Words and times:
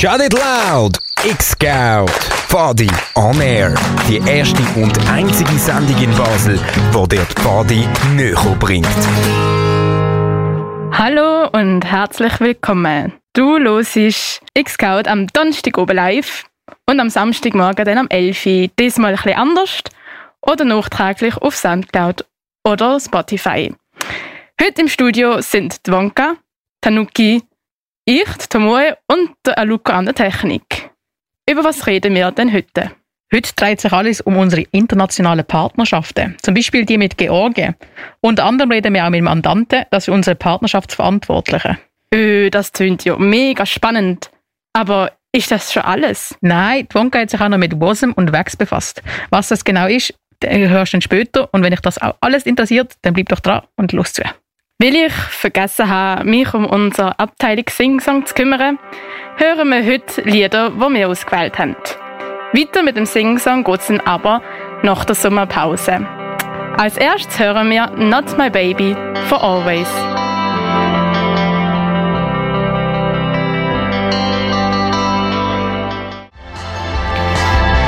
Shut 0.00 0.22
It 0.22 0.32
Loud! 0.32 0.96
X-Scout! 1.26 2.08
Fadi 2.48 2.88
on 3.16 3.38
Air. 3.38 3.74
Die 4.08 4.16
erste 4.16 4.62
und 4.80 4.98
einzige 5.10 5.52
Sendung 5.58 6.02
in 6.02 6.10
Basel, 6.16 6.58
wo 6.92 7.06
dir 7.06 7.26
die 7.26 7.42
Fadi 7.42 7.86
näher 8.16 8.56
bringt. 8.58 8.86
Hallo 10.90 11.50
und 11.52 11.84
herzlich 11.84 12.40
willkommen. 12.40 13.12
Du 13.34 13.58
hörst 13.58 14.40
X-Scout 14.54 15.06
am 15.06 15.26
Donnerstag 15.26 15.76
oben 15.76 15.96
live 15.96 16.46
und 16.86 16.98
am 16.98 17.10
Samstagmorgen 17.10 17.84
dann 17.84 17.98
am 17.98 18.08
11 18.08 18.46
Uhr. 18.46 18.68
Diesmal 18.78 19.10
ein 19.10 19.16
bisschen 19.16 19.34
anders 19.34 19.82
oder 20.40 20.64
nachträglich 20.64 21.36
auf 21.36 21.54
Soundcloud 21.54 22.24
oder 22.64 22.98
Spotify. 22.98 23.70
Heute 24.58 24.80
im 24.80 24.88
Studio 24.88 25.42
sind 25.42 25.86
die 25.86 25.92
Wonka, 25.92 26.36
Tanuki, 26.80 27.42
ich, 28.04 28.28
Tomoe 28.48 28.96
und 29.06 29.30
der 29.46 29.58
Aluka 29.58 29.98
an 29.98 30.06
der 30.06 30.14
Technik. 30.14 30.90
Über 31.48 31.64
was 31.64 31.86
reden 31.86 32.14
wir 32.14 32.30
denn 32.30 32.52
heute? 32.52 32.92
Heute 33.32 33.52
dreht 33.54 33.80
sich 33.80 33.92
alles 33.92 34.20
um 34.20 34.36
unsere 34.36 34.62
internationalen 34.72 35.44
Partnerschaften, 35.44 36.36
zum 36.42 36.54
Beispiel 36.54 36.84
die 36.84 36.98
mit 36.98 37.16
Georgien. 37.16 37.76
Unter 38.20 38.44
anderem 38.44 38.72
reden 38.72 38.92
wir 38.92 39.04
auch 39.04 39.10
mit 39.10 39.18
dem 39.18 39.24
Mandanten, 39.24 39.84
das 39.90 40.08
ist 40.08 40.14
unsere 40.14 40.34
Partnerschaftsverantwortliche. 40.34 41.78
Öh, 42.12 42.50
das 42.50 42.72
klingt 42.72 43.04
ja 43.04 43.16
mega 43.16 43.64
spannend. 43.66 44.30
Aber 44.72 45.12
ist 45.32 45.50
das 45.50 45.72
schon 45.72 45.82
alles? 45.82 46.36
Nein, 46.40 46.88
die 46.90 46.94
Wonka 46.94 47.20
hat 47.20 47.30
sich 47.30 47.40
auch 47.40 47.48
noch 47.48 47.58
mit 47.58 47.80
WASM 47.80 48.12
und 48.12 48.32
WAX 48.32 48.56
befasst. 48.56 49.02
Was 49.30 49.48
das 49.48 49.64
genau 49.64 49.86
ist, 49.86 50.14
hörst 50.42 50.92
du 50.92 50.96
dann 50.96 51.02
später. 51.02 51.48
Und 51.52 51.62
wenn 51.62 51.70
dich 51.70 51.80
das 51.80 52.00
auch 52.02 52.16
alles 52.20 52.46
interessiert, 52.46 52.94
dann 53.02 53.14
bleib 53.14 53.28
doch 53.28 53.40
dran 53.40 53.62
und 53.76 53.92
los 53.92 54.12
zu. 54.12 54.22
Weil 54.82 54.96
ich 54.96 55.12
vergessen 55.12 55.90
habe, 55.90 56.24
mich 56.24 56.54
um 56.54 56.64
unsere 56.64 57.18
Abteilung 57.18 57.66
Sing-Song 57.68 58.24
zu 58.24 58.32
kümmern, 58.32 58.78
hören 59.36 59.68
wir 59.68 59.84
heute 59.84 60.22
Lieder, 60.22 60.70
die 60.70 60.94
wir 60.94 61.06
ausgewählt 61.06 61.58
haben. 61.58 61.76
Weiter 62.54 62.82
mit 62.82 62.96
dem 62.96 63.04
Sing-Song 63.04 63.62
geht 63.62 63.80
es 63.80 63.88
dann 63.88 64.00
aber 64.00 64.40
nach 64.82 65.04
der 65.04 65.16
Sommerpause. 65.16 66.06
Als 66.78 66.96
erstes 66.96 67.38
hören 67.38 67.68
wir 67.68 67.90
Not 67.90 68.38
My 68.38 68.48
Baby 68.48 68.96
for 69.28 69.44
Always. 69.44 69.86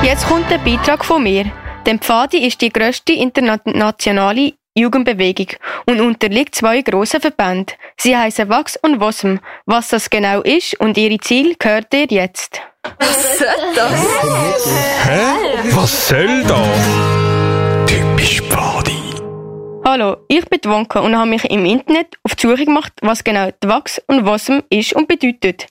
Jetzt 0.02 0.28
kommt 0.28 0.50
der 0.50 0.58
Beitrag 0.58 1.06
von 1.06 1.22
mir. 1.22 1.50
Denn 1.86 2.00
Pfadi 2.00 2.46
ist 2.46 2.60
die 2.60 2.70
grösste 2.70 3.14
internationale 3.14 4.52
Jugendbewegung 4.74 5.48
und 5.86 6.00
unterliegt 6.00 6.54
zwei 6.54 6.80
grossen 6.80 7.20
Verbänden. 7.20 7.76
Sie 7.96 8.16
heißen 8.16 8.48
Wachs 8.48 8.76
und 8.76 9.00
WOSM. 9.00 9.36
Was 9.66 9.88
das 9.88 10.08
genau 10.08 10.40
ist 10.40 10.80
und 10.80 10.96
ihre 10.96 11.18
Ziele 11.18 11.54
gehört 11.58 11.92
ihr 11.92 12.06
jetzt. 12.06 12.60
Was 12.98 13.38
soll 13.38 13.74
das? 13.74 14.66
Hä? 15.04 15.20
Was 15.72 16.08
soll 16.08 16.42
das? 16.44 17.86
Typisch 17.86 18.42
Body. 18.44 18.98
Hallo, 19.84 20.16
ich 20.28 20.44
bin 20.46 20.60
Wonka 20.64 21.00
und 21.00 21.16
habe 21.16 21.28
mich 21.28 21.44
im 21.44 21.66
Internet 21.66 22.16
auf 22.22 22.34
die 22.34 22.46
Suche 22.46 22.64
gemacht, 22.64 22.92
was 23.02 23.24
genau 23.24 23.50
die 23.62 23.68
Wachs 23.68 24.00
und 24.06 24.24
WOSM 24.24 24.60
ist 24.70 24.94
und 24.94 25.06
bedeutet. 25.06 25.66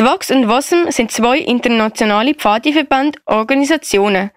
Die 0.00 0.04
Wachs 0.04 0.30
und 0.30 0.48
WOSM 0.48 0.90
sind 0.90 1.12
zwei 1.12 1.38
internationale 1.38 2.34
Pfadiverbände 2.34 3.20
Organisationen. 3.26 4.30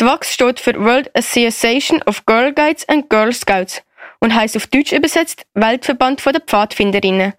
Die 0.00 0.04
WAX 0.04 0.32
steht 0.32 0.60
für 0.60 0.74
World 0.74 1.10
Association 1.16 2.02
of 2.06 2.24
Girl 2.26 2.52
Guides 2.52 2.88
and 2.88 3.08
Girl 3.08 3.32
Scouts 3.32 3.82
und 4.20 4.34
heißt 4.34 4.56
auf 4.56 4.66
Deutsch 4.66 4.92
übersetzt 4.92 5.46
Weltverband 5.54 6.24
der 6.24 6.40
Pfadfinderinnen. 6.40 7.34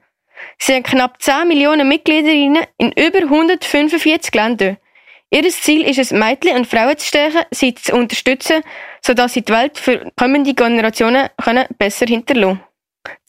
Sie 0.57 0.73
haben 0.73 0.83
knapp 0.83 1.21
10 1.21 1.47
Millionen 1.47 1.87
Mitgliederinnen 1.87 2.65
in 2.77 2.91
über 2.91 3.19
145 3.19 4.33
Ländern. 4.33 4.77
Ihr 5.31 5.49
Ziel 5.49 5.83
ist 5.83 5.99
es, 5.99 6.11
Mädchen 6.11 6.55
und 6.55 6.67
Frauen 6.67 6.97
zu 6.97 7.07
stärken, 7.07 7.43
sie 7.51 7.73
zu 7.75 7.93
unterstützen, 7.93 8.61
sodass 9.01 9.33
sie 9.33 9.41
die 9.41 9.51
Welt 9.51 9.77
für 9.77 10.11
kommende 10.15 10.53
Generationen 10.53 11.29
können 11.43 11.65
besser 11.77 12.05
hinterlassen 12.05 12.63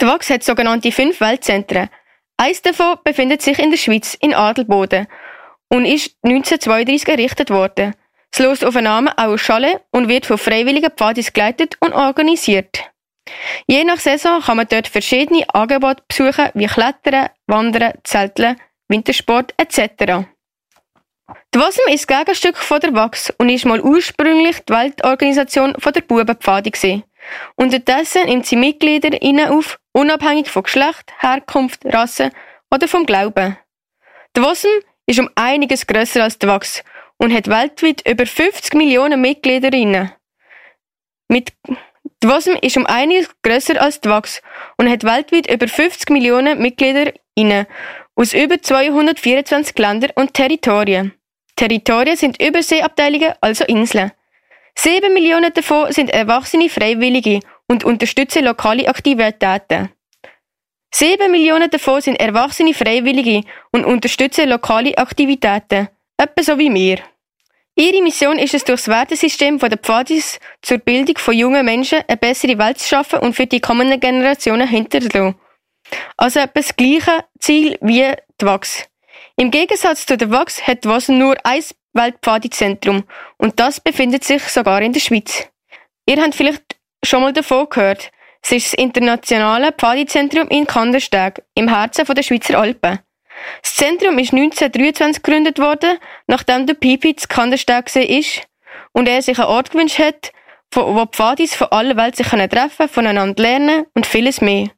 Die 0.00 0.06
WAX 0.06 0.30
hat 0.30 0.44
sogenannte 0.44 0.92
fünf 0.92 1.20
Weltzentren. 1.20 1.88
Eins 2.36 2.62
davon 2.62 2.98
befindet 3.02 3.42
sich 3.42 3.58
in 3.58 3.70
der 3.70 3.78
Schweiz, 3.78 4.14
in 4.20 4.34
Adelboden, 4.34 5.06
und 5.68 5.84
ist 5.84 6.16
1932 6.22 7.08
errichtet 7.08 7.50
worden. 7.50 7.94
Es 8.36 8.40
löst 8.40 8.66
auf 8.66 8.76
einen 8.76 8.84
Namen 8.84 9.08
auch 9.16 9.28
aus 9.28 9.40
Schale 9.40 9.80
und 9.92 10.10
wird 10.10 10.26
von 10.26 10.36
freiwilligen 10.36 10.90
Pfadis 10.90 11.32
geleitet 11.32 11.78
und 11.80 11.94
organisiert. 11.94 12.82
Je 13.66 13.82
nach 13.82 13.98
Saison 13.98 14.42
kann 14.42 14.58
man 14.58 14.68
dort 14.68 14.88
verschiedene 14.88 15.48
Angebote 15.54 16.02
besuchen, 16.06 16.50
wie 16.52 16.66
Klettern, 16.66 17.30
Wandern, 17.46 17.94
Zelteln, 18.04 18.60
Wintersport 18.88 19.54
etc. 19.56 20.26
Die 21.54 21.58
WASM 21.58 21.88
ist 21.88 22.06
Gegenstück 22.06 22.58
von 22.58 22.78
der 22.78 22.92
WAX 22.92 23.32
und 23.38 23.48
ist 23.48 23.64
mal 23.64 23.80
ursprünglich 23.80 24.60
die 24.66 24.72
Weltorganisation 24.74 25.74
von 25.78 25.94
der 25.94 26.02
Bubenpfade. 26.02 27.04
Unterdessen 27.54 28.26
nimmt 28.26 28.44
sie 28.44 28.56
Mitglieder 28.56 29.16
auf, 29.50 29.78
unabhängig 29.92 30.50
von 30.50 30.64
Geschlecht, 30.64 31.10
Herkunft, 31.20 31.86
Rasse 31.86 32.32
oder 32.70 32.86
vom 32.86 33.06
Glauben. 33.06 33.56
Die 34.36 34.42
WASM 34.42 34.68
ist 35.06 35.20
um 35.20 35.30
einiges 35.36 35.86
grösser 35.86 36.24
als 36.24 36.38
die 36.38 36.46
WAX 36.46 36.84
und 37.18 37.32
hat 37.32 37.48
weltweit 37.48 38.08
über 38.08 38.26
50 38.26 38.74
Millionen 38.74 39.20
Mitgliederinnen. 39.20 40.12
Mit 41.28 41.52
die 42.22 42.28
WASM 42.28 42.56
ist 42.62 42.76
um 42.76 42.86
einiges 42.86 43.28
grösser 43.42 43.80
als 43.80 44.00
die 44.00 44.08
WAX 44.08 44.40
und 44.78 44.88
hat 44.90 45.04
weltweit 45.04 45.50
über 45.50 45.68
50 45.68 46.10
Millionen 46.10 46.60
Mitgliederinnen 46.60 47.66
aus 48.14 48.32
über 48.32 48.60
224 48.60 49.76
Ländern 49.78 50.10
und 50.14 50.32
Territorien. 50.32 51.12
Territorien 51.56 52.16
sind 52.16 52.42
Überseeabteilungen, 52.42 53.34
also 53.40 53.64
Inseln. 53.64 54.12
Sieben 54.74 55.14
Millionen 55.14 55.52
davon 55.52 55.90
sind 55.92 56.10
erwachsene 56.10 56.68
Freiwillige 56.68 57.40
und 57.66 57.84
unterstützen 57.84 58.44
lokale 58.44 58.88
Aktivitäten. 58.88 59.90
Sieben 60.94 61.30
Millionen 61.30 61.70
davon 61.70 62.00
sind 62.00 62.16
erwachsene 62.20 62.74
Freiwillige 62.74 63.42
und 63.72 63.84
unterstützen 63.84 64.48
lokale 64.48 64.96
Aktivitäten. 64.96 65.88
Etwa 66.18 66.42
so 66.42 66.58
wie 66.58 66.72
wir. 66.72 66.98
Ihre 67.78 68.02
Mission 68.02 68.38
ist 68.38 68.54
es, 68.54 68.64
durch 68.64 68.80
das 68.80 68.88
Wertesystem 68.88 69.58
der 69.58 69.76
Pfadis 69.76 70.40
zur 70.62 70.78
Bildung 70.78 71.18
von 71.18 71.34
jungen 71.34 71.64
Menschen 71.64 72.02
eine 72.08 72.16
bessere 72.16 72.56
Welt 72.56 72.78
zu 72.78 72.88
schaffen 72.88 73.18
und 73.18 73.34
für 73.34 73.46
die 73.46 73.60
kommenden 73.60 74.00
Generationen 74.00 74.66
hinterzulassen. 74.66 75.34
Also 76.16 76.40
etwa 76.40 76.52
das 76.54 76.74
gleiche 76.74 77.24
Ziel 77.38 77.76
wie 77.82 78.14
die 78.40 78.46
WAX. 78.46 78.88
Im 79.36 79.50
Gegensatz 79.50 80.06
zu 80.06 80.16
der 80.16 80.30
WAX 80.30 80.66
hat 80.66 80.84
die 80.84 80.88
WAS 80.88 81.08
nur 81.08 81.36
ein 81.44 81.62
Weltpfadizentrum 81.92 83.04
und 83.36 83.60
das 83.60 83.80
befindet 83.80 84.24
sich 84.24 84.42
sogar 84.44 84.80
in 84.80 84.94
der 84.94 85.00
Schweiz. 85.00 85.46
Ihr 86.06 86.22
habt 86.22 86.34
vielleicht 86.34 86.76
schon 87.04 87.20
mal 87.20 87.34
davon 87.34 87.68
gehört. 87.68 88.10
Es 88.42 88.52
ist 88.52 88.72
das 88.72 88.74
internationale 88.74 89.72
Pfadizentrum 89.72 90.48
in 90.48 90.66
Kandersteg, 90.66 91.42
im 91.54 91.68
Herzen 91.68 92.06
der 92.06 92.22
Schweizer 92.22 92.58
Alpen. 92.58 93.00
Das 93.62 93.74
Zentrum 93.74 94.18
ist 94.18 94.32
1923 94.32 95.22
gegründet 95.22 95.58
worden, 95.58 95.98
nachdem 96.26 96.66
der 96.66 96.74
Pipi 96.74 97.16
zu 97.16 97.28
Kandersteg 97.28 97.94
ist 97.94 98.42
und 98.92 99.08
er 99.08 99.22
sich 99.22 99.38
einen 99.38 99.48
Ort 99.48 99.70
gewünscht 99.70 99.98
hat, 99.98 100.32
wo 100.72 101.04
die 101.04 101.16
Pfadis 101.16 101.54
von 101.54 101.68
aller 101.68 101.96
Welt 101.96 102.16
sich 102.16 102.26
treffen 102.26 102.50
können, 102.50 102.88
voneinander 102.88 103.42
lernen 103.42 103.86
und 103.94 104.06
vieles 104.06 104.40
mehr. 104.40 104.68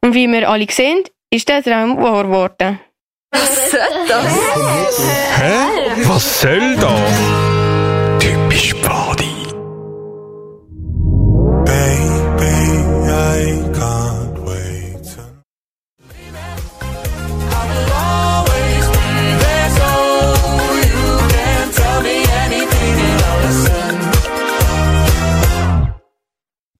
Und 0.00 0.14
wie 0.14 0.28
wir 0.28 0.48
alle 0.48 0.66
sehen, 0.70 1.02
ist 1.30 1.48
der 1.48 1.62
Traum 1.62 2.00
wahr 2.02 2.24
geworden. 2.24 2.80
Was 3.30 3.70
soll 3.70 3.80
das? 4.08 5.00
Hä? 5.36 6.02
Was 6.04 6.40
soll 6.40 6.76
das? 6.76 8.20
Typisch 8.20 8.74
Body. 8.76 9.33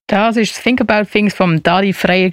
Das 0.07 0.37
ist 0.37 0.55
das 0.55 0.61
Think 0.61 0.81
About 0.81 1.09
Things 1.11 1.33
vom 1.33 1.63
Dadi 1.63 1.91
Freier. 1.91 2.29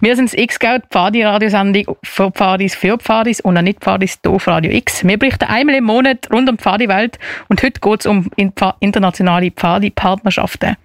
Wir 0.00 0.14
sind 0.14 0.32
das 0.32 0.38
X-Scout, 0.38 0.82
Pfadi-Radiosendung 0.90 1.96
für 2.04 2.30
Pfadis 2.30 2.76
für 2.76 2.96
Pfadis 2.98 3.40
und 3.40 3.58
auch 3.58 3.62
nicht 3.62 3.80
Pfadis 3.80 4.20
auf 4.24 4.46
Radio 4.46 4.70
X. 4.70 5.04
Wir 5.04 5.18
berichten 5.18 5.46
einmal 5.46 5.74
im 5.74 5.84
Monat 5.84 6.28
rund 6.32 6.48
um 6.48 6.56
die 6.56 6.62
Pfadi-Welt 6.62 7.18
und 7.48 7.64
heute 7.64 7.80
geht 7.80 8.00
es 8.00 8.06
um 8.06 8.30
in- 8.36 8.52
internationale 8.78 9.50
Pfadi-Partnerschaften. 9.50 10.76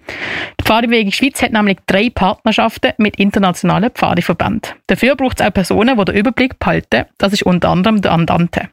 Die 0.60 0.64
Pfadi-Bewegung 0.64 1.12
Schweiz 1.12 1.40
hat 1.42 1.52
nämlich 1.52 1.78
drei 1.86 2.10
Partnerschaften 2.10 2.92
mit 2.96 3.14
internationalen 3.20 3.90
Pfadi-Verbänden. 3.90 4.72
Dafür 4.88 5.14
braucht 5.14 5.38
es 5.40 5.46
auch 5.46 5.52
Personen, 5.54 5.96
die 5.96 6.04
den 6.06 6.16
Überblick 6.16 6.58
behalten. 6.58 7.04
Das 7.18 7.32
ist 7.32 7.44
unter 7.44 7.68
anderem 7.68 8.02
der 8.02 8.10
Andante. 8.10 8.68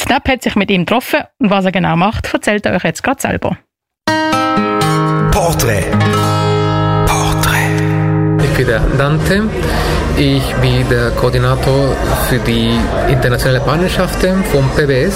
Snap 0.00 0.28
hat 0.28 0.42
sich 0.44 0.54
mit 0.54 0.70
ihm 0.70 0.86
getroffen 0.86 1.22
und 1.40 1.50
was 1.50 1.64
er 1.64 1.72
genau 1.72 1.96
macht, 1.96 2.32
erzählt 2.32 2.66
er 2.66 2.76
euch 2.76 2.84
jetzt 2.84 3.02
gerade 3.02 3.20
selber. 3.20 3.58
Porträt. 5.32 5.86
Porträt. 8.52 8.56
Ich 8.56 8.56
bin 8.56 8.66
der 8.66 8.80
Dante. 8.98 9.42
Ich 10.16 10.54
bin 10.56 10.88
der 10.88 11.10
Koordinator 11.12 11.96
für 12.28 12.38
die 12.38 12.78
internationale 13.08 13.60
Partnerschaften 13.60 14.44
vom 14.44 14.68
PBS, 14.70 15.14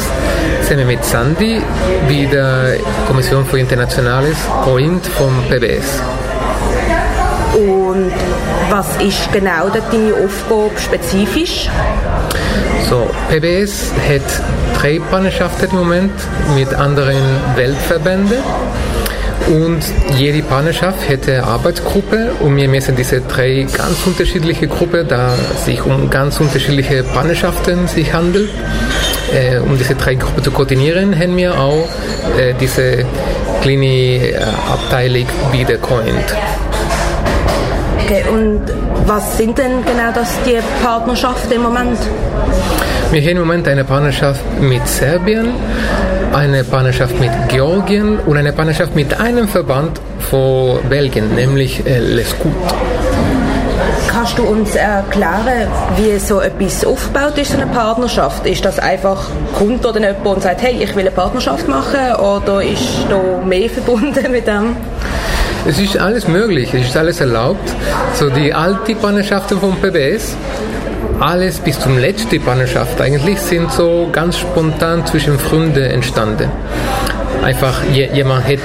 zusammen 0.62 0.87
mit 0.87 1.05
Sandy, 1.05 1.61
wie 2.09 2.27
der 2.27 2.79
Kommission 3.06 3.44
für 3.44 3.59
Internationales 3.59 4.37
und 4.65 5.05
vom 5.06 5.43
PBS. 5.49 6.00
Und 7.55 8.12
was 8.71 8.87
ist 9.00 9.33
genau 9.33 9.69
deine 9.69 10.15
Aufgabe 10.15 10.79
spezifisch? 10.79 11.71
So, 12.88 13.11
PBS 13.29 13.93
hat 14.09 14.81
drei 14.81 14.99
Partnerschaften 15.11 15.71
im 15.71 15.77
Moment 15.77 16.12
mit 16.55 16.73
anderen 16.75 17.23
Weltverbänden. 17.55 18.38
Und 19.49 19.81
jede 20.17 20.43
Partnerschaft 20.43 21.09
hätte 21.09 21.35
eine 21.35 21.44
Arbeitsgruppe 21.44 22.33
und 22.41 22.56
wir 22.56 22.69
messen 22.69 22.97
diese 22.97 23.21
drei 23.21 23.67
ganz 23.77 24.05
unterschiedliche 24.05 24.67
Gruppen, 24.67 25.06
da 25.06 25.35
sich 25.65 25.85
um 25.85 26.11
ganz 26.11 26.41
unterschiedliche 26.41 27.05
Partnerschaften 27.05 27.87
sich 27.87 28.12
handelt. 28.12 28.50
Äh, 29.33 29.59
um 29.59 29.79
diese 29.79 29.94
drei 29.94 30.15
Gruppen 30.15 30.43
zu 30.43 30.50
koordinieren, 30.50 31.17
haben 31.19 31.37
wir 31.37 31.59
auch 31.59 31.88
äh, 32.38 32.55
diese 32.61 33.05
kleine 33.62 33.87
äh, 33.87 34.37
Abteilung 34.69 35.27
wiedergecoint. 35.53 36.35
Okay, 38.06 38.23
und 38.31 38.62
was 39.06 39.37
sind 39.37 39.58
denn 39.58 39.85
genau 39.85 40.12
das, 40.14 40.29
die 40.47 40.58
Partnerschaften 40.81 41.55
im 41.55 41.62
Moment? 41.62 41.99
Wir 43.11 43.20
haben 43.20 43.31
im 43.31 43.38
Moment 43.38 43.67
eine 43.67 43.82
Partnerschaft 43.82 44.43
mit 44.61 44.87
Serbien, 44.87 45.49
eine 46.32 46.62
Partnerschaft 46.62 47.19
mit 47.19 47.32
Georgien 47.49 48.20
und 48.20 48.37
eine 48.37 48.53
Partnerschaft 48.53 48.94
mit 48.94 49.19
einem 49.19 49.49
Verband 49.49 50.00
von 50.31 50.79
Belgien, 50.88 51.35
nämlich 51.35 51.85
äh, 51.85 51.99
Lescut. 51.99 52.53
Kannst 54.06 54.38
du 54.38 54.44
uns 54.44 54.76
erklären, 54.76 55.67
wie 55.97 56.17
so 56.20 56.41
etwas 56.41 56.85
aufgebaut 56.85 57.37
ist, 57.38 57.50
so 57.50 57.59
eine 57.59 57.67
Partnerschaft? 57.67 58.47
Ist 58.47 58.64
das 58.64 58.79
einfach, 58.79 59.26
kommt 59.59 59.85
oder 59.85 59.99
jemand 59.99 60.25
und 60.26 60.43
sagt, 60.44 60.62
hey, 60.62 60.76
ich 60.81 60.94
will 60.94 61.00
eine 61.00 61.11
Partnerschaft 61.11 61.67
machen 61.67 62.14
oder 62.20 62.62
ist 62.62 63.05
da 63.11 63.44
mehr 63.44 63.69
verbunden 63.76 64.31
mit 64.31 64.47
dem? 64.47 64.76
Es 65.68 65.80
ist 65.80 65.98
alles 65.98 66.28
möglich, 66.28 66.72
es 66.72 66.86
ist 66.86 66.96
alles 66.96 67.20
erlaubt. 67.20 67.74
So 68.14 68.30
die 68.30 68.54
alte 68.54 68.94
Partnerschaften 68.94 69.58
vom 69.58 69.76
PBS, 69.76 70.36
alles 71.18 71.58
bis 71.58 71.80
zum 71.80 71.98
letzten 71.98 72.40
Partnerschaft 72.40 73.00
eigentlich 73.00 73.40
sind 73.40 73.72
so 73.72 74.08
ganz 74.12 74.38
spontan 74.38 75.04
zwischen 75.06 75.38
Freunden 75.38 75.82
entstanden. 75.82 76.48
Einfach 77.42 77.82
jemand 77.92 78.46
hat 78.46 78.60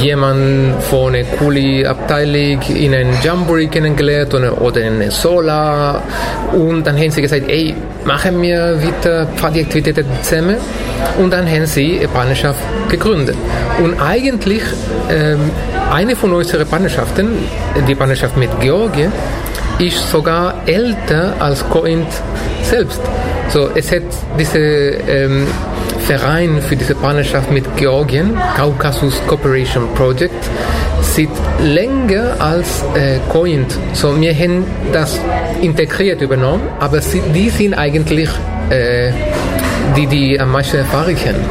jemand 0.00 0.82
von 0.84 1.14
einer 1.14 1.24
coolen 1.24 1.86
Abteilung 1.86 2.62
in 2.62 2.94
einem 2.94 3.14
Jamboree 3.22 3.66
kennengelernt 3.66 4.32
oder, 4.34 4.80
in 4.80 5.02
einer 5.02 5.10
Solar 5.10 6.02
und 6.52 6.86
dann 6.86 6.96
haben 6.96 7.10
sie 7.10 7.20
gesagt, 7.20 7.48
ey, 7.48 7.74
machen 8.04 8.40
wir 8.42 8.80
wieder 8.82 9.26
Partyaktivitäten 9.40 10.06
zusammen 10.22 10.56
und 11.18 11.32
dann 11.32 11.48
haben 11.48 11.66
sie 11.66 11.98
eine 11.98 12.08
Partnerschaft 12.08 12.60
gegründet. 12.88 13.36
Und 13.82 14.00
eigentlich 14.00 14.62
ähm, 15.10 15.50
eine 15.90 16.16
von 16.16 16.32
unseren 16.32 16.66
Partnerschaften, 16.66 17.28
die 17.88 17.94
Partnerschaft 17.94 18.36
mit 18.36 18.50
Georgien, 18.60 19.12
ist 19.78 20.08
sogar 20.08 20.62
älter 20.66 21.34
als 21.38 21.68
Coint 21.68 22.08
selbst. 22.62 23.00
So, 23.48 23.68
es 23.74 23.90
hat 23.90 24.02
diese 24.38 24.58
ähm, 24.58 25.46
Verein 26.00 26.60
für 26.60 26.76
diese 26.76 26.94
Partnerschaft 26.94 27.50
mit 27.50 27.76
Georgien, 27.76 28.36
Caucasus 28.56 29.20
Cooperation 29.26 29.88
Project, 29.94 30.48
sieht 31.14 31.30
länger 31.62 32.36
als 32.38 32.82
äh, 32.94 33.18
Coint. 33.30 33.76
So, 33.92 34.18
wir 34.18 34.34
haben 34.34 34.64
das 34.92 35.20
integriert 35.60 36.20
übernommen, 36.22 36.66
aber 36.80 37.00
sie, 37.00 37.20
die 37.34 37.50
sind 37.50 37.74
eigentlich 37.74 38.30
äh, 38.70 39.12
die, 39.96 40.06
die 40.06 40.40
am 40.40 40.52
meisten 40.52 40.78
Erfahrung 40.78 41.16
haben. 41.16 41.44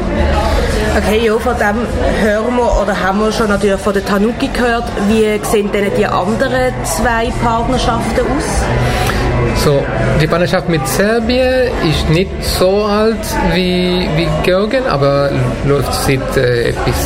Okay, 0.97 1.25
ja, 1.25 1.37
von 1.37 1.55
dem 1.57 1.77
hören 2.21 2.55
wir 2.57 2.81
oder 2.81 2.99
haben 2.99 3.19
wir 3.19 3.31
schon 3.31 3.47
natürlich 3.47 3.79
von 3.79 3.93
der 3.93 4.03
Tanuki 4.03 4.47
gehört. 4.47 4.83
Wie 5.07 5.39
sehen 5.45 5.71
denn 5.71 5.91
die 5.97 6.05
anderen 6.05 6.73
zwei 6.83 7.31
Partnerschaften 7.41 8.25
aus? 8.25 9.63
So, 9.63 9.83
die 10.21 10.27
Partnerschaft 10.27 10.69
mit 10.69 10.85
Serbien 10.87 11.71
ist 11.89 12.09
nicht 12.09 12.31
so 12.43 12.83
alt 12.83 13.25
wie, 13.53 14.07
wie 14.17 14.27
Georgien, 14.43 14.85
aber 14.87 15.31
läuft 15.65 15.93
seit 15.93 16.35
äh, 16.35 16.69
etwas 16.69 17.05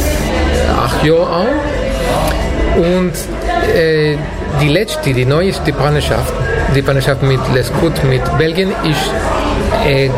acht 0.78 1.04
Jahren 1.04 1.28
auch. 1.28 1.75
Und 2.75 3.13
äh, 3.75 4.18
die 4.62 4.69
letzte, 4.69 5.13
die 5.13 5.25
neueste 5.25 5.72
Partnerschaft, 5.74 6.33
die 6.75 6.81
Partnerschaft 6.81 7.24
mit 7.24 7.39
Lescut, 7.54 8.04
mit 8.04 8.22
Belgien, 8.38 8.69
ist 8.69 9.12
äh, 9.86 10.10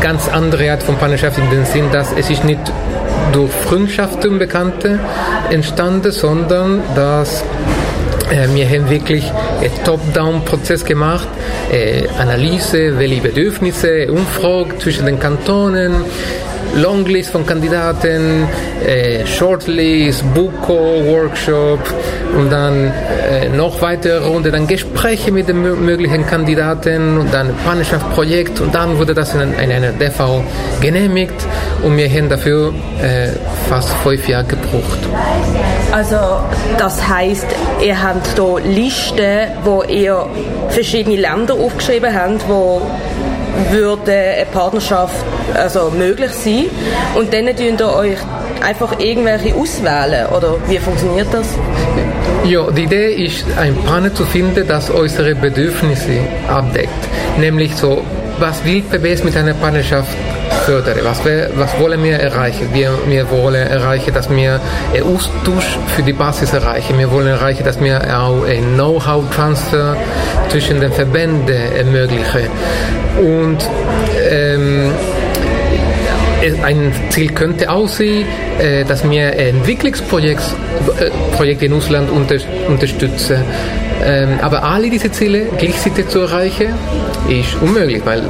ganz 0.00 0.28
andere 0.28 0.70
Art 0.72 0.82
von 0.82 0.96
Partnerschaft 0.96 1.38
in 1.38 1.50
dem 1.50 1.64
Sinn, 1.64 1.90
dass 1.92 2.12
es 2.12 2.30
ist 2.30 2.44
nicht 2.44 2.60
durch 3.32 3.50
Freundschaften 3.52 4.38
Bekannte 4.38 4.98
entstanden, 5.50 6.10
sondern 6.10 6.82
dass 6.94 7.44
äh, 8.30 8.48
wir 8.54 8.68
haben 8.68 8.88
wirklich 8.90 9.24
einen 9.60 9.84
Top-Down-Prozess 9.84 10.84
gemacht, 10.84 11.28
äh, 11.70 12.06
Analyse, 12.18 12.98
welche 12.98 13.20
Bedürfnisse, 13.20 14.10
Umfrage 14.10 14.78
zwischen 14.78 15.06
den 15.06 15.18
Kantonen, 15.18 15.94
Longlist 16.74 17.30
von 17.30 17.44
Kandidaten, 17.44 18.46
äh, 18.86 19.26
Shortlist, 19.26 20.24
Buko, 20.34 21.04
Workshop 21.06 21.80
und 22.36 22.50
dann 22.50 22.92
äh, 23.30 23.48
noch 23.48 23.80
weitere 23.82 24.24
Runde, 24.26 24.50
dann 24.50 24.66
Gespräche 24.66 25.32
mit 25.32 25.48
den 25.48 25.62
möglichen 25.62 26.26
Kandidaten 26.26 27.18
und 27.18 27.34
dann 27.34 27.54
Partnerschaftsprojekt 27.64 28.60
und 28.60 28.74
dann 28.74 28.98
wurde 28.98 29.14
das 29.14 29.34
in, 29.34 29.40
in 29.40 29.72
einer 29.72 29.92
DV 29.92 30.42
genehmigt 30.80 31.34
und 31.82 31.96
wir 31.96 32.08
haben 32.08 32.28
dafür 32.28 32.72
äh, 33.02 33.28
fast 33.68 33.90
fünf 34.04 34.28
Jahre 34.28 34.44
gebraucht. 34.44 34.98
Also 35.92 36.16
das 36.78 37.06
heißt, 37.08 37.46
ihr 37.82 38.00
habt 38.00 38.28
hier 38.36 38.60
Listen, 38.64 39.48
wo 39.64 39.82
ihr 39.82 40.26
verschiedene 40.68 41.16
Länder 41.16 41.54
aufgeschrieben 41.54 42.14
habt, 42.14 42.48
wo 42.48 42.82
würde 43.70 44.12
eine 44.12 44.46
Partnerschaft 44.52 45.14
also 45.54 45.90
möglich 45.90 46.30
sein 46.32 46.66
und 47.14 47.32
dann 47.32 47.46
tun 47.56 47.76
ihr 47.78 47.94
euch 47.94 48.18
einfach 48.62 48.98
irgendwelche 48.98 49.54
auswählen 49.54 50.26
oder 50.28 50.56
wie 50.68 50.78
funktioniert 50.78 51.28
das? 51.32 51.46
Ja, 52.44 52.70
die 52.70 52.84
Idee 52.84 53.24
ist, 53.24 53.44
ein 53.56 53.74
Partner 53.84 54.14
zu 54.14 54.24
finden, 54.24 54.66
das 54.66 54.90
unsere 54.90 55.34
Bedürfnisse 55.34 56.20
abdeckt. 56.48 56.90
Nämlich 57.38 57.74
so, 57.76 58.02
was 58.38 58.64
will 58.64 58.82
PBS 58.82 59.24
mit 59.24 59.36
einer 59.36 59.54
Partnerschaft 59.54 60.16
fördern? 60.60 60.98
Was, 61.02 61.24
wir, 61.24 61.50
was 61.54 61.78
wollen 61.78 62.02
wir 62.02 62.18
erreichen? 62.18 62.68
Wir, 62.72 62.92
wir 63.06 63.30
wollen 63.30 63.66
erreichen, 63.66 64.12
dass 64.14 64.30
wir 64.30 64.60
einen 64.94 65.02
Austausch 65.02 65.78
für 65.94 66.02
die 66.02 66.12
Basis 66.12 66.52
erreichen. 66.52 66.98
Wir 66.98 67.10
wollen 67.10 67.28
erreichen, 67.28 67.64
dass 67.64 67.80
wir 67.80 68.00
auch 68.18 68.44
einen 68.44 68.74
Know-how-Transfer 68.74 69.96
zwischen 70.48 70.80
den 70.80 70.92
Verbänden 70.92 71.72
ermöglichen. 71.76 72.48
Und 73.18 73.58
ähm, 74.30 74.92
ein 76.62 76.92
Ziel 77.10 77.32
könnte 77.32 77.70
aussehen, 77.70 78.26
dass 78.86 79.08
wir 79.08 79.32
Entwicklungsprojekte 79.36 80.44
äh, 81.40 81.66
in 81.66 81.72
Ausland 81.72 82.10
unterstützen. 82.10 83.44
Ähm, 84.02 84.38
aber 84.40 84.64
alle 84.64 84.88
diese 84.88 85.12
Ziele 85.12 85.46
gleichzeitig 85.58 86.08
zu 86.08 86.20
erreichen, 86.20 86.68
ist 87.28 87.54
unmöglich, 87.60 88.00
weil 88.04 88.22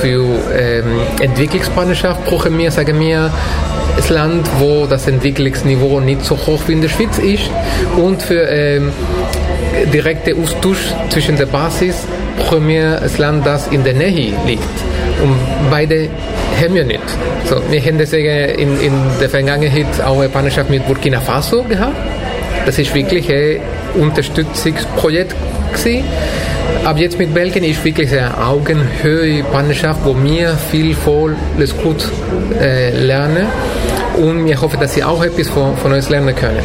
für 0.00 0.24
ähm, 0.56 0.84
Entwicklungspartnerschaft 1.20 2.24
brauchen 2.26 2.56
wir, 2.58 2.70
sagen 2.70 3.00
wir, 3.00 3.32
ein 3.96 4.14
Land, 4.14 4.48
wo 4.58 4.86
das 4.86 5.08
Entwicklungsniveau 5.08 6.00
nicht 6.00 6.24
so 6.24 6.36
hoch 6.36 6.60
wie 6.66 6.72
in 6.72 6.80
der 6.80 6.88
Schweiz 6.88 7.18
ist 7.18 7.50
und 7.96 8.22
für 8.22 8.42
ähm, 8.48 8.92
direkte 9.92 10.34
Austausch 10.36 10.92
zwischen 11.10 11.36
der 11.36 11.46
Basis 11.46 12.06
brauchen 12.38 12.68
wir 12.68 13.02
ein 13.02 13.10
Land, 13.18 13.46
das 13.46 13.66
in 13.68 13.84
der 13.84 13.94
Nähe 13.94 14.34
liegt. 14.46 14.89
Und 15.22 15.36
beide 15.70 16.08
haben 16.60 16.74
wir 16.74 16.84
nicht. 16.84 17.00
So, 17.44 17.60
wir 17.70 17.80
haben 17.80 17.98
deswegen 17.98 18.58
in, 18.58 18.80
in 18.80 18.92
der 19.20 19.28
Vergangenheit 19.28 20.00
auch 20.04 20.18
eine 20.18 20.28
Partnerschaft 20.28 20.70
mit 20.70 20.86
Burkina 20.86 21.20
Faso 21.20 21.62
gehabt. 21.64 21.96
Das 22.66 22.78
ist 22.78 22.94
wirklich 22.94 23.30
ein 23.32 23.60
Unterstützungsprojekt 24.00 25.34
gewesen. 25.72 26.04
Aber 26.84 26.98
jetzt 26.98 27.18
mit 27.18 27.34
Belgien 27.34 27.64
ist 27.64 27.84
wirklich 27.84 28.10
eine 28.12 28.36
Augenhöhe 28.38 29.42
Partnerschaft, 29.44 30.00
wo 30.04 30.16
wir 30.22 30.56
viel 30.70 30.94
volles 30.94 31.76
gut 31.82 32.08
äh, 32.60 32.90
lernen 32.90 33.46
und 34.16 34.44
wir 34.44 34.60
hoffen, 34.60 34.80
dass 34.80 34.94
sie 34.94 35.04
auch 35.04 35.22
etwas 35.22 35.48
von, 35.48 35.76
von 35.76 35.92
uns 35.92 36.08
lernen 36.08 36.34
können. 36.34 36.62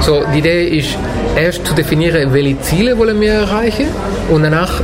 So, 0.00 0.22
die 0.34 0.38
Idee 0.38 0.64
ist 0.68 0.96
erst 1.36 1.66
zu 1.66 1.74
definieren, 1.74 2.32
welche 2.32 2.60
Ziele 2.60 2.96
wollen 2.96 3.20
wir 3.20 3.32
erreichen 3.32 3.86
und 4.30 4.42
danach 4.42 4.80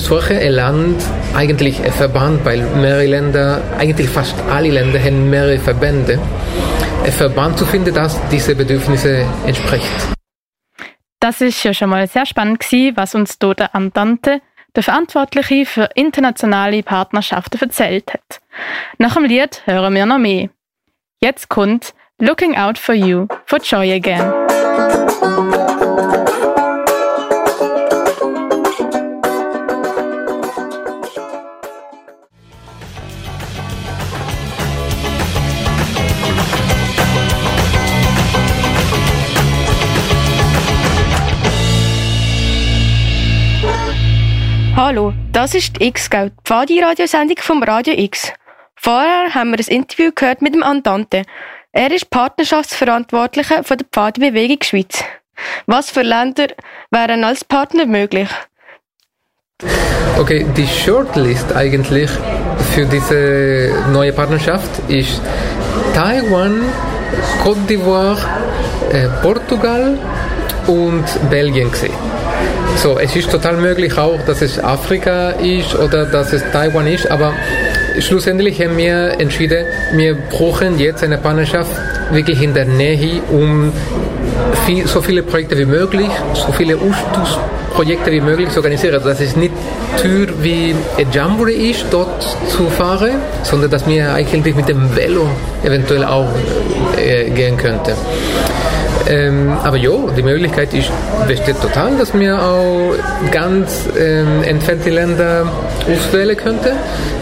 versuchen 0.00 0.36
ein 0.36 0.50
Land, 0.50 1.02
eigentlich 1.34 1.82
ein 1.82 1.90
Verband, 1.90 2.44
weil 2.44 2.60
mehrere 2.76 3.06
Länder, 3.06 3.62
eigentlich 3.78 4.10
fast 4.10 4.34
alle 4.50 4.68
Länder 4.68 4.98
haben 4.98 5.30
mehrere 5.30 5.58
Verbände, 5.58 6.18
ein 7.02 7.12
Verband 7.12 7.58
zu 7.58 7.64
finden, 7.64 7.94
das 7.94 8.20
diese 8.28 8.54
Bedürfnisse 8.54 9.24
entspricht. 9.46 9.90
Das 11.18 11.40
ist 11.40 11.64
ja 11.64 11.72
schon 11.72 11.88
mal 11.88 12.06
sehr 12.08 12.26
spannend 12.26 12.60
gewesen, 12.60 12.94
was 12.98 13.14
uns 13.14 13.38
der 13.38 13.74
Andante, 13.74 14.42
der 14.74 14.82
Verantwortliche 14.82 15.64
für 15.64 15.88
internationale 15.94 16.82
Partnerschaften, 16.82 17.58
erzählt 17.58 18.12
hat. 18.12 18.42
Nach 18.98 19.14
dem 19.14 19.24
Lied 19.24 19.62
hören 19.64 19.94
wir 19.94 20.04
noch 20.04 20.18
mehr. 20.18 20.50
Jetzt 21.22 21.48
kommt 21.48 21.94
Looking 22.18 22.54
Out 22.54 22.76
for 22.76 22.94
You 22.94 23.28
von 23.46 23.60
Joy 23.62 23.94
Again. 23.94 24.30
Hallo, 44.76 45.14
das 45.32 45.54
ist 45.54 45.80
die 45.80 45.86
X-Scout, 45.86 46.32
die 46.38 46.44
Pfadi-Radiosendung 46.44 47.38
vom 47.38 47.62
Radio 47.62 47.94
X. 47.96 48.30
Vorher 48.74 49.34
haben 49.34 49.52
wir 49.52 49.58
ein 49.58 49.74
Interview 49.74 50.10
gehört 50.14 50.42
mit 50.42 50.54
dem 50.54 50.62
Andante. 50.62 51.22
Er 51.72 51.90
ist 51.90 52.10
Partnerschaftsverantwortlicher 52.10 53.64
von 53.64 53.78
der 53.78 53.86
Pfadi-Bewegung 53.90 54.58
Schweiz. 54.62 55.02
Was 55.64 55.90
für 55.90 56.02
Länder 56.02 56.48
wären 56.90 57.24
als 57.24 57.42
Partner 57.42 57.86
möglich? 57.86 58.28
Okay, 60.18 60.44
die 60.54 60.66
Shortlist 60.66 61.56
eigentlich 61.56 62.10
für 62.74 62.84
diese 62.84 63.82
neue 63.94 64.12
Partnerschaft 64.12 64.90
ist 64.90 65.22
Taiwan, 65.94 66.60
Côte 67.42 67.66
d'Ivoire, 67.66 68.18
äh, 68.92 69.08
Portugal 69.22 69.98
und 70.66 71.30
Belgien 71.30 71.70
gesehen. 71.70 72.15
So, 72.76 72.98
es 72.98 73.16
ist 73.16 73.30
total 73.30 73.56
möglich 73.56 73.96
auch, 73.96 74.18
dass 74.26 74.42
es 74.42 74.62
Afrika 74.62 75.30
ist 75.30 75.74
oder 75.74 76.04
dass 76.04 76.32
es 76.32 76.42
Taiwan 76.52 76.86
ist, 76.86 77.10
aber 77.10 77.32
schlussendlich 77.98 78.60
haben 78.60 78.76
wir 78.76 79.18
entschieden, 79.18 79.64
wir 79.92 80.14
brauchen 80.14 80.78
jetzt 80.78 81.02
eine 81.02 81.18
Partnerschaft 81.18 81.70
wirklich 82.10 82.42
in 82.42 82.54
der 82.54 82.66
Nähe, 82.66 83.22
um 83.30 83.72
viel, 84.66 84.86
so 84.86 85.00
viele 85.00 85.22
Projekte 85.22 85.56
wie 85.58 85.64
möglich, 85.64 86.08
so 86.34 86.52
viele 86.52 86.78
Projekte 87.74 88.10
wie 88.12 88.20
möglich 88.20 88.50
zu 88.50 88.58
organisieren. 88.58 89.02
Dass 89.02 89.20
es 89.20 89.36
nicht 89.36 89.52
Tür 90.00 90.28
wie 90.40 90.74
ein 90.98 91.06
Jamboree 91.12 91.70
ist, 91.70 91.86
dort 91.90 92.22
zu 92.48 92.68
fahren, 92.68 93.12
sondern 93.42 93.70
dass 93.70 93.86
wir 93.86 94.12
eigentlich 94.12 94.54
mit 94.54 94.68
dem 94.68 94.94
Velo 94.94 95.26
eventuell 95.64 96.04
auch 96.04 96.28
äh, 96.96 97.30
gehen 97.30 97.56
könnten. 97.56 97.94
Ähm, 99.08 99.52
aber 99.62 99.76
ja, 99.76 99.90
die 100.16 100.22
Möglichkeit 100.22 100.74
ist, 100.74 100.90
besteht 101.28 101.60
total, 101.60 101.96
dass 101.96 102.12
wir 102.12 102.42
auch 102.42 102.94
ganz 103.30 103.88
ähm, 103.98 104.42
entfernte 104.42 104.90
Länder 104.90 105.46
auswählen 105.88 106.36
könnten. 106.36 106.72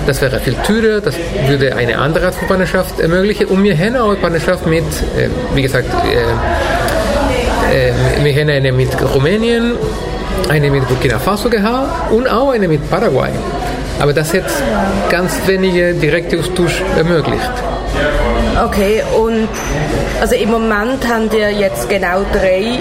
Das 0.07 0.21
wäre 0.23 0.41
viel 0.41 0.55
teurer, 0.67 1.01
das 1.01 1.15
würde 1.47 1.77
eine 1.77 1.99
andere 1.99 2.27
Art 2.27 2.35
von 2.35 2.49
Partnerschaft 2.49 3.01
ermöglichen. 3.01 3.47
Und 3.47 3.63
wir 3.63 3.77
haben 3.77 3.97
auch 3.97 4.09
eine 4.09 4.17
Partnerschaft 4.17 4.67
mit, 4.67 4.85
äh, 4.85 5.29
wie 5.55 5.63
gesagt, 5.63 5.89
äh, 7.73 7.89
äh, 7.89 7.93
wir 8.23 8.33
haben 8.33 8.49
eine 8.49 8.73
mit 8.73 8.91
Rumänien, 9.15 9.73
eine 10.49 10.71
mit 10.71 10.87
Burkina 10.89 11.19
Faso 11.19 11.51
gehabt 11.51 12.13
und 12.13 12.29
auch 12.29 12.51
eine 12.51 12.69
mit 12.69 12.89
Paraguay. 12.91 13.31
Aber 14.01 14.13
das 14.13 14.33
hat 14.35 14.45
ganz 15.11 15.39
wenige 15.47 15.95
direkte 15.95 16.39
Austausch 16.39 16.83
ermöglicht. 16.97 17.53
Okay, 18.63 19.03
und 19.19 19.49
also 20.21 20.37
im 20.37 20.51
Moment 20.53 21.07
haben 21.09 21.31
wir 21.33 21.51
jetzt 21.51 21.89
genau 21.89 22.25
drei. 22.33 22.79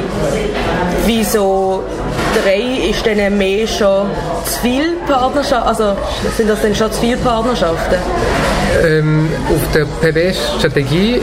Wieso 1.05 1.83
drei 2.43 2.89
ist 2.89 3.05
dann 3.05 3.37
mehr 3.37 3.65
schon 3.65 4.07
zu 4.45 4.59
viel 4.61 4.97
Partnerschaften? 5.07 5.67
Also 5.67 5.97
sind 6.37 6.49
das 6.49 6.61
dann 6.61 6.75
schon 6.75 6.91
zu 6.91 7.01
viele 7.01 7.17
Partnerschaften? 7.17 7.95
Ähm, 8.83 9.29
auf 9.49 9.71
der 9.73 9.85
PBS-Strategie 9.85 11.21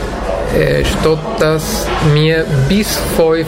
äh, 0.58 0.84
steht, 0.84 1.18
dass 1.38 1.86
wir 2.12 2.44
bis 2.68 2.98
fünf 3.16 3.46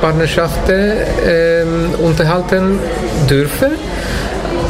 Partnerschaften 0.00 0.92
ähm, 1.26 1.94
unterhalten 2.00 2.78
dürfen 3.28 3.72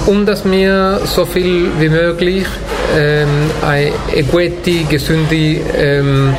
und 0.07 0.27
dass 0.27 0.45
wir 0.45 1.01
so 1.05 1.25
viel 1.25 1.71
wie 1.79 1.89
möglich 1.89 2.47
ähm, 2.97 3.51
eine 3.63 3.93
gute, 4.31 4.85
gesunde, 4.89 5.61
ähm, 5.77 6.35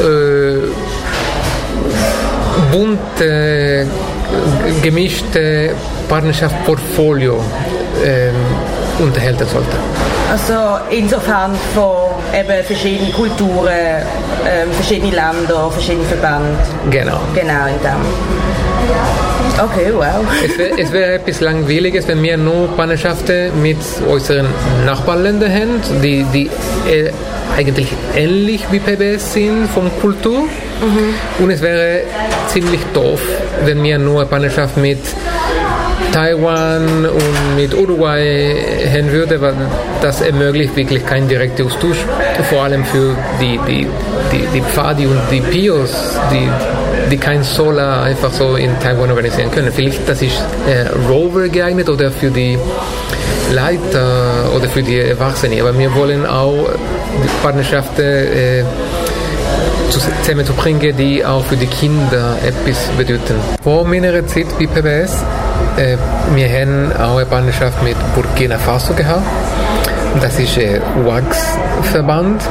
äh, 0.00 0.58
bunte, 2.72 3.86
gemischte 4.82 5.70
Partnerschaftsportfolio 6.08 7.42
ähm, 8.04 8.34
unterhalten 8.98 9.46
sollte. 9.46 9.76
Also 10.30 10.84
insofern 10.90 11.54
von 11.74 12.07
eben 12.34 12.64
verschiedenen 12.64 13.12
Kulturen, 13.12 13.68
ähm, 13.68 14.72
verschiedene 14.72 15.10
Länder, 15.10 15.70
verschiedene 15.70 16.04
Verbände. 16.04 16.58
Genau. 16.90 17.20
Genau, 17.34 17.66
in 17.66 17.80
dem. 17.82 18.48
Okay, 19.60 19.92
wow. 19.92 20.24
Es 20.44 20.56
wäre 20.56 20.92
wär 20.92 21.14
etwas 21.14 21.40
Langweiliges, 21.40 22.06
wenn 22.06 22.22
wir 22.22 22.36
nur 22.36 22.68
Partnerschaften 22.76 23.60
mit 23.60 23.78
unseren 24.06 24.46
Nachbarländern 24.86 25.52
haben, 25.52 25.80
die, 26.02 26.24
die 26.32 26.50
äh, 26.88 27.10
eigentlich 27.56 27.88
ähnlich 28.14 28.64
wie 28.70 28.78
PBS 28.78 29.32
sind 29.32 29.68
von 29.68 29.90
Kultur. 30.00 30.42
Mhm. 30.42 31.42
Und 31.42 31.50
es 31.50 31.60
wäre 31.60 32.02
ziemlich 32.46 32.80
doof, 32.94 33.20
wenn 33.64 33.82
wir 33.82 33.98
nur 33.98 34.20
eine 34.20 34.28
Partnerschaft 34.28 34.76
mit 34.76 35.00
Taiwan 36.12 37.06
und 37.06 37.56
mit 37.56 37.74
Uruguay 37.74 38.56
haben 38.92 39.10
würde, 39.12 39.40
weil 39.40 39.54
das 40.00 40.20
ermöglicht 40.20 40.76
wirklich 40.76 41.04
keinen 41.04 41.28
direkten 41.28 41.66
Austausch, 41.66 41.98
vor 42.48 42.62
allem 42.62 42.84
für 42.84 43.16
die, 43.40 43.58
die, 43.66 43.86
die, 44.32 44.46
die 44.54 44.62
Pfadi 44.62 45.06
und 45.06 45.20
die 45.30 45.40
Pios, 45.40 45.90
die 46.32 46.48
die 47.10 47.16
kein 47.16 47.42
Solar 47.42 48.02
einfach 48.02 48.32
so 48.32 48.56
in 48.56 48.78
Taiwan 48.80 49.10
organisieren 49.10 49.50
können. 49.50 49.72
Vielleicht 49.72 50.08
das 50.08 50.22
ist 50.22 50.42
äh, 50.66 50.88
Rover 51.08 51.48
geeignet 51.48 51.88
oder 51.88 52.10
für 52.10 52.30
die 52.30 52.58
Leiter 53.52 54.50
oder 54.54 54.68
für 54.68 54.82
die 54.82 54.98
Erwachsenen. 55.00 55.60
Aber 55.60 55.76
wir 55.78 55.94
wollen 55.94 56.26
auch 56.26 56.68
Partnerschaften 57.42 58.04
äh, 58.04 58.64
zusammenzubringen, 59.90 60.96
die 60.96 61.24
auch 61.24 61.44
für 61.44 61.56
die 61.56 61.66
Kinder 61.66 62.36
etwas 62.46 62.88
bedeuten. 62.96 63.34
Vor 63.62 63.84
meiner 63.84 64.26
Zeit 64.26 64.46
bei 64.58 64.66
PBS, 64.66 65.24
äh, 65.78 65.96
wir 66.34 66.48
haben 66.48 66.92
auch 66.92 67.16
eine 67.16 67.26
Partnerschaft 67.26 67.82
mit 67.82 67.96
Burkina 68.14 68.58
Faso 68.58 68.94
gehabt. 68.94 69.22
Das 70.20 70.38
ist 70.38 70.58
ein 70.58 70.80
WAX-Verband 71.04 72.42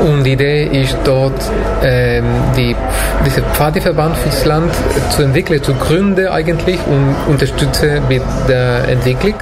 und 0.00 0.24
die 0.24 0.32
Idee 0.32 0.64
ist 0.64 0.96
dort, 1.04 1.40
ähm, 1.82 2.24
die, 2.56 2.76
diesen 3.24 3.44
Pfadiverband 3.44 4.16
für 4.16 4.28
das 4.28 4.44
Land 4.44 4.72
zu 5.10 5.22
entwickeln, 5.22 5.62
zu 5.62 5.74
gründen 5.74 6.28
eigentlich 6.28 6.78
und 6.86 7.16
unterstützen 7.28 8.02
mit 8.08 8.22
der 8.48 8.88
Entwicklung. 8.88 9.34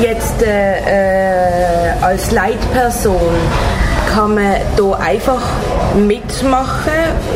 Jetzt 0.00 0.42
äh, 0.42 0.78
äh, 0.80 1.92
als 2.02 2.30
Leitperson 2.30 3.32
kann 4.16 4.34
man 4.34 4.54
da 4.78 4.92
einfach 4.92 5.42
mitmachen, 5.94 6.90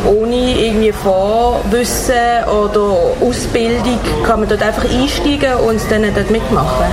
ohne 0.07 0.57
irgendwie 0.57 0.91
Vorwissen 0.91 2.15
oder 2.47 2.97
Ausbildung, 3.21 3.99
kann 4.25 4.39
man 4.39 4.49
dort 4.49 4.63
einfach 4.63 4.85
einsteigen 4.85 5.53
und 5.67 5.79
dann 5.91 6.01
dort 6.15 6.31
mitmachen? 6.31 6.85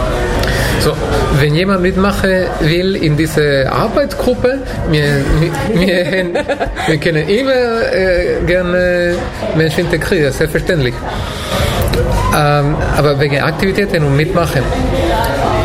So, 0.80 0.92
wenn 1.40 1.54
jemand 1.54 1.80
mitmachen 1.80 2.44
will 2.60 2.96
in 2.96 3.16
diese 3.16 3.66
Arbeitsgruppe, 3.72 4.58
wir, 4.90 5.24
wir, 5.72 6.44
wir 6.86 6.96
können 6.98 7.26
immer 7.26 7.90
äh, 7.90 8.44
gerne 8.46 9.16
Menschen 9.56 9.86
integrieren, 9.86 10.32
selbstverständlich. 10.32 10.94
Ähm, 12.36 12.76
aber 12.94 13.18
wegen 13.18 13.40
Aktivitäten 13.40 14.04
und 14.04 14.16
Mitmachen. 14.16 14.62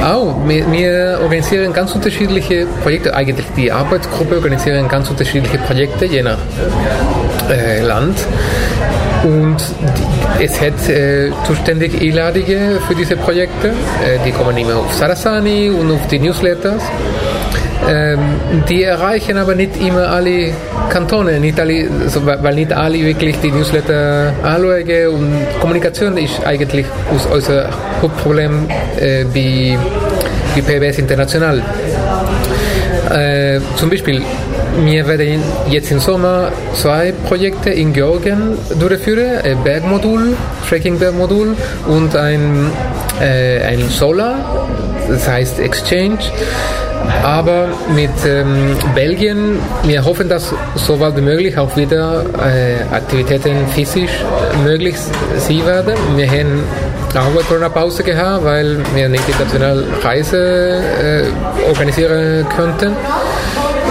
Auch, 0.03 0.35
wir, 0.45 0.69
wir, 0.69 1.19
organisieren 1.21 1.71
ganz 1.71 1.95
unterschiedliche 1.95 2.65
Projekte. 2.81 3.15
Eigentlich 3.15 3.45
die 3.55 3.71
Arbeitsgruppe 3.71 4.35
organisieren 4.35 4.89
ganz 4.89 5.09
unterschiedliche 5.09 5.57
Projekte 5.59 6.05
je 6.05 6.21
nach 6.21 6.39
äh, 7.49 7.81
Land. 7.81 8.17
Und 9.23 9.55
es 10.41 10.59
hat 10.59 10.89
äh, 10.89 11.31
zuständig 11.47 12.01
Einladungen 12.01 12.81
für 12.85 12.95
diese 12.95 13.15
Projekte. 13.15 13.69
Äh, 13.69 14.19
die 14.25 14.31
kommen 14.31 14.57
immer 14.57 14.75
auf 14.75 14.93
Sarasani 14.93 15.69
und 15.69 15.89
auf 15.89 16.05
die 16.07 16.19
Newsletters. 16.19 16.83
Ähm, 17.89 18.19
die 18.69 18.83
erreichen 18.83 19.37
aber 19.37 19.55
nicht 19.55 19.75
immer 19.81 20.07
alle 20.07 20.51
Kantone, 20.89 21.39
nicht 21.39 21.59
alle, 21.59 21.87
also, 22.03 22.25
weil 22.25 22.55
nicht 22.55 22.71
alle 22.71 22.99
wirklich 22.99 23.37
die 23.41 23.51
Newsletter 23.51 24.33
anschauen 24.41 25.07
und 25.09 25.59
Kommunikation 25.59 26.17
ist 26.17 26.45
eigentlich 26.45 26.85
unser 27.31 27.69
Hauptproblem 28.01 28.67
äh, 28.99 29.25
bei, 29.25 29.77
PBS 30.61 30.99
International. 30.99 31.61
Äh, 33.09 33.59
zum 33.75 33.89
Beispiel, 33.89 34.21
wir 34.85 35.07
werden 35.07 35.43
jetzt 35.69 35.91
im 35.91 35.99
Sommer 35.99 36.51
zwei 36.73 37.11
Projekte 37.27 37.69
in 37.69 37.91
Georgien 37.91 38.57
durchführen: 38.79 39.41
ein 39.43 39.63
Bergmodul, 39.63 40.35
Trekking-Bergmodul 40.69 41.55
und 41.87 42.15
ein, 42.15 42.71
äh, 43.21 43.61
ein 43.61 43.89
Solar, 43.89 44.67
das 45.07 45.27
heißt 45.27 45.59
Exchange. 45.59 46.19
Aber 47.23 47.67
mit 47.95 48.11
ähm, 48.25 48.75
Belgien, 48.93 49.59
wir 49.83 50.03
hoffen, 50.03 50.29
dass 50.29 50.53
so 50.75 50.97
bald 50.97 51.15
wie 51.17 51.21
möglich 51.21 51.57
auch 51.57 51.75
wieder 51.77 52.25
äh, 52.43 52.93
Aktivitäten 52.93 53.67
physisch 53.67 54.11
möglich 54.63 54.95
sein 55.37 55.65
werden. 55.65 55.95
Wir 56.15 56.27
haben 56.29 56.63
auch 57.15 57.31
eine 57.31 57.43
Corona-Pause 57.47 58.03
gehabt, 58.03 58.43
weil 58.43 58.77
wir 58.93 59.07
nicht 59.07 59.27
international 59.27 59.83
Reise 60.01 60.83
äh, 61.01 61.67
organisieren 61.67 62.45
konnten. 62.55 62.93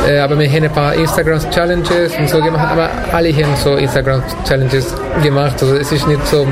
Äh, 0.06 0.18
aber 0.18 0.38
wir 0.38 0.48
haben 0.48 0.64
ein 0.64 0.72
paar 0.72 0.94
Instagram-Challenges 0.94 2.18
und 2.18 2.28
so 2.28 2.40
gemacht, 2.40 2.68
aber 2.72 2.90
alle 3.12 3.32
haben 3.32 3.54
so 3.56 3.76
Instagram-Challenges 3.76 4.94
gemacht, 5.22 5.56
also 5.60 5.76
es 5.76 5.92
ist 5.92 6.08
nicht 6.08 6.26
so 6.26 6.46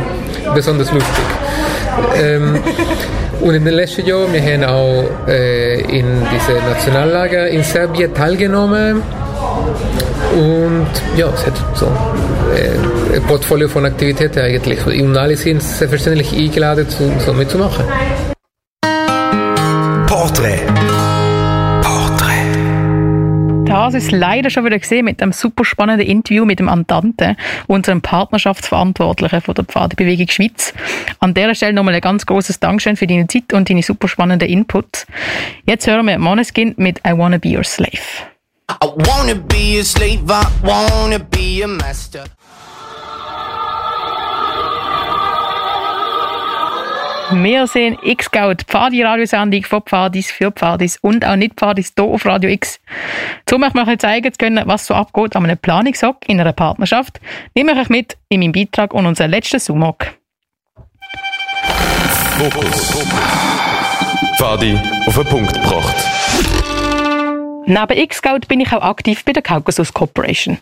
besonders 0.54 0.92
lustig. 0.92 1.24
Ähm, 2.16 2.60
und 3.40 3.54
in 3.54 3.64
den 3.64 3.74
letzten 3.74 4.06
Jahren, 4.06 4.32
wir 4.32 4.42
haben 4.42 4.64
auch 4.64 5.28
äh, 5.28 5.80
in 5.80 6.06
diese 6.32 6.58
Nationallager 6.58 7.48
in 7.48 7.62
Serbien 7.62 8.14
teilgenommen. 8.14 9.02
Und 10.36 10.86
ja, 11.16 11.28
es 11.34 11.46
hat 11.46 11.54
so 11.74 11.86
äh, 11.86 13.16
ein 13.16 13.22
Portfolio 13.22 13.68
von 13.68 13.84
Aktivitäten 13.86 14.40
eigentlich. 14.40 14.84
Und 14.86 15.16
alle 15.16 15.36
sind 15.36 15.62
selbstverständlich 15.62 16.32
eingeladen, 16.32 16.88
zu, 16.88 17.10
so 17.24 17.32
mitzumachen. 17.32 17.84
Porträt. 20.06 20.60
Das 23.70 23.94
ist 23.94 24.10
leider 24.10 24.50
schon 24.50 24.64
wieder 24.64 24.80
gesehen 24.80 25.04
mit 25.04 25.22
einem 25.22 25.30
super 25.30 25.64
spannenden 25.64 26.04
Interview 26.04 26.44
mit 26.44 26.58
dem 26.58 26.68
Andante, 26.68 27.36
unserem 27.68 28.02
Partnerschaftsverantwortlichen 28.02 29.40
von 29.40 29.54
der 29.54 29.64
Pfadebewegung 29.64 30.26
Schweiz. 30.26 30.74
An 31.20 31.34
dieser 31.34 31.54
Stelle 31.54 31.74
nochmal 31.74 31.94
ein 31.94 32.00
ganz 32.00 32.26
großes 32.26 32.58
Dankeschön 32.58 32.96
für 32.96 33.06
deine 33.06 33.28
Zeit 33.28 33.52
und 33.52 33.70
deine 33.70 33.84
super 33.84 34.08
spannenden 34.08 34.48
Inputs. 34.48 35.06
Jetzt 35.66 35.86
hören 35.86 36.06
wir 36.06 36.18
Måneskin 36.18 36.74
mit 36.78 36.98
I 37.06 37.16
Wanna 37.16 37.38
Be 37.38 37.50
Your 37.56 37.62
Slave. 37.62 38.26
I 38.82 38.86
wanna 38.86 39.34
be 39.34 39.78
a 39.78 39.84
slave, 39.84 40.28
I 40.28 40.44
wanna 40.64 41.20
be 41.20 41.62
a 41.62 41.68
master. 41.68 42.24
Wir 47.32 47.66
sehen 47.68 47.96
X-Scout, 48.02 48.64
Pfadi-Radiosendung 48.66 49.62
von 49.62 49.82
Pfadis 49.82 50.32
für 50.32 50.50
Pfadis 50.50 50.98
und 51.00 51.24
auch 51.24 51.36
nicht 51.36 51.54
Pfadis 51.54 51.92
hier 51.96 52.04
auf 52.04 52.26
Radio 52.26 52.50
X. 52.50 52.80
So 53.48 53.56
möchte 53.56 53.80
ich 53.80 53.86
euch 53.86 53.98
zeigen 53.98 54.32
zu 54.32 54.38
können, 54.38 54.66
was 54.66 54.86
so 54.86 54.94
abgeht 54.94 55.36
an 55.36 55.44
einem 55.44 55.56
Planungshock 55.56 56.28
in 56.28 56.40
einer 56.40 56.52
Partnerschaft. 56.52 57.20
Nehme 57.54 57.72
ich 57.72 57.78
euch 57.78 57.88
mit 57.88 58.16
in 58.28 58.40
meinem 58.40 58.52
Beitrag 58.52 58.92
und 58.92 59.06
unseren 59.06 59.30
letzten 59.30 59.60
Zoom-Hock. 59.60 60.06
Fokus. 62.38 63.06
Fadi 64.38 64.76
auf 65.06 65.14
den 65.14 65.26
Punkt 65.26 65.54
gebracht. 65.54 65.96
Neben 67.66 67.98
X-Scout 67.98 68.48
bin 68.48 68.60
ich 68.60 68.72
auch 68.72 68.82
aktiv 68.82 69.24
bei 69.24 69.32
der 69.32 69.42
Caucasus 69.42 69.94
Corporation. 69.94 70.58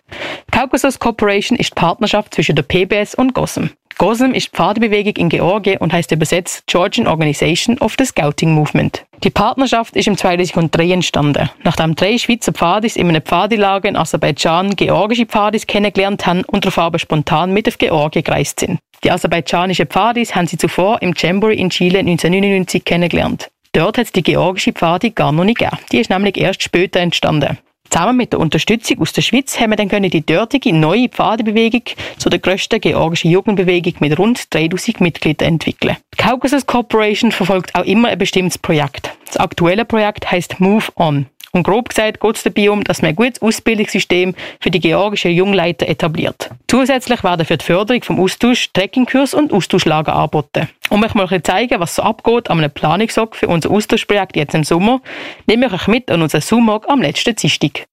Caucasus 0.50 0.98
Corporation 0.98 1.56
ist 1.56 1.70
die 1.70 1.74
Partnerschaft 1.80 2.34
zwischen 2.34 2.56
der 2.56 2.64
PBS 2.64 3.14
und 3.14 3.32
GOSM. 3.32 3.70
GOSM 3.98 4.30
ist 4.32 4.50
Pfadebewegung 4.50 5.16
in 5.16 5.28
Georgien 5.28 5.78
und 5.78 5.92
heißt 5.92 6.12
übersetzt 6.12 6.62
Georgian 6.68 7.08
Organization 7.08 7.76
of 7.78 7.96
the 7.98 8.04
Scouting 8.04 8.52
Movement. 8.52 9.04
Die 9.24 9.30
Partnerschaft 9.30 9.96
ist 9.96 10.06
im 10.06 10.16
2003 10.16 10.92
entstanden, 10.92 11.50
nachdem 11.64 11.96
drei 11.96 12.16
Schweizer 12.16 12.52
Pfadis 12.52 12.94
in 12.94 13.08
einem 13.08 13.22
Pfadilager 13.22 13.88
in 13.88 13.96
Aserbaidschan 13.96 14.76
georgische 14.76 15.26
Pfadis 15.26 15.66
kennengelernt 15.66 16.26
haben 16.26 16.44
und 16.44 16.64
darauf 16.64 16.78
aber 16.78 17.00
spontan 17.00 17.52
mit 17.52 17.66
auf 17.66 17.76
Georgien 17.76 18.22
gereist 18.22 18.60
sind. 18.60 18.78
Die 19.02 19.10
aserbaidschanischen 19.10 19.88
Pfadis 19.88 20.32
haben 20.32 20.46
sie 20.46 20.58
zuvor 20.58 21.02
im 21.02 21.12
Jamboree 21.16 21.56
in 21.56 21.70
Chile 21.70 21.98
1999 21.98 22.84
kennengelernt. 22.84 23.48
Dort 23.72 23.98
hat 23.98 24.06
es 24.06 24.12
die 24.12 24.22
georgische 24.22 24.72
Pfadi 24.72 25.10
gar 25.10 25.32
noch 25.32 25.42
nicht 25.42 25.58
gegeben. 25.58 25.76
Die 25.90 25.98
ist 25.98 26.10
nämlich 26.10 26.36
erst 26.36 26.62
später 26.62 27.00
entstanden. 27.00 27.58
Zusammen 27.90 28.16
mit 28.16 28.32
der 28.32 28.40
Unterstützung 28.40 29.00
aus 29.00 29.12
der 29.12 29.22
Schweiz 29.22 29.58
haben 29.58 29.70
wir 29.70 29.76
dann 29.76 29.88
können 29.88 30.10
die 30.10 30.24
dortige 30.24 30.72
neue 30.72 31.08
Pfadebewegung 31.08 31.82
zu 32.18 32.28
der 32.28 32.38
grössten 32.38 32.80
georgischen 32.80 33.30
Jugendbewegung 33.30 33.94
mit 34.00 34.18
rund 34.18 34.52
3000 34.54 35.00
Mitgliedern 35.00 35.48
entwickeln. 35.48 35.96
Die 36.14 36.22
Caucasus 36.22 36.66
Corporation 36.66 37.32
verfolgt 37.32 37.74
auch 37.74 37.84
immer 37.84 38.08
ein 38.08 38.18
bestimmtes 38.18 38.58
Projekt. 38.58 39.10
Das 39.26 39.38
aktuelle 39.38 39.84
Projekt 39.84 40.30
heißt 40.30 40.60
Move 40.60 40.86
On. 40.96 41.26
Und 41.58 41.64
grob 41.64 41.88
gesagt 41.88 42.20
geht 42.20 42.36
es 42.36 42.44
dabei 42.44 42.70
um, 42.70 42.84
dass 42.84 43.02
man 43.02 43.08
ein 43.08 43.16
gutes 43.16 43.42
Ausbildungssystem 43.42 44.32
für 44.60 44.70
die 44.70 44.78
georgischen 44.78 45.32
Jungleiter 45.32 45.88
etabliert. 45.88 46.50
Zusätzlich 46.68 47.24
werden 47.24 47.44
für 47.44 47.56
die 47.56 47.64
Förderung 47.64 48.00
vom 48.04 48.20
Austausch 48.20 48.72
Trekkingkurs 48.72 49.34
und 49.34 49.52
Austauschlager 49.52 50.14
angeboten. 50.14 50.68
Um 50.88 51.02
euch 51.02 51.14
mal 51.14 51.42
zeigen, 51.42 51.80
was 51.80 51.96
so 51.96 52.02
abgeht 52.02 52.48
an 52.48 52.58
einem 52.58 52.70
Planungshock 52.70 53.34
für 53.34 53.48
unser 53.48 53.72
Austauschprojekt 53.72 54.36
jetzt 54.36 54.54
im 54.54 54.62
Sommer, 54.62 55.00
nehme 55.48 55.66
ich 55.66 55.72
euch 55.72 55.88
mit 55.88 56.12
an 56.12 56.22
unseren 56.22 56.42
Zoom-Hock 56.42 56.88
am 56.88 57.02
letzten 57.02 57.34
Dienstag. 57.34 57.86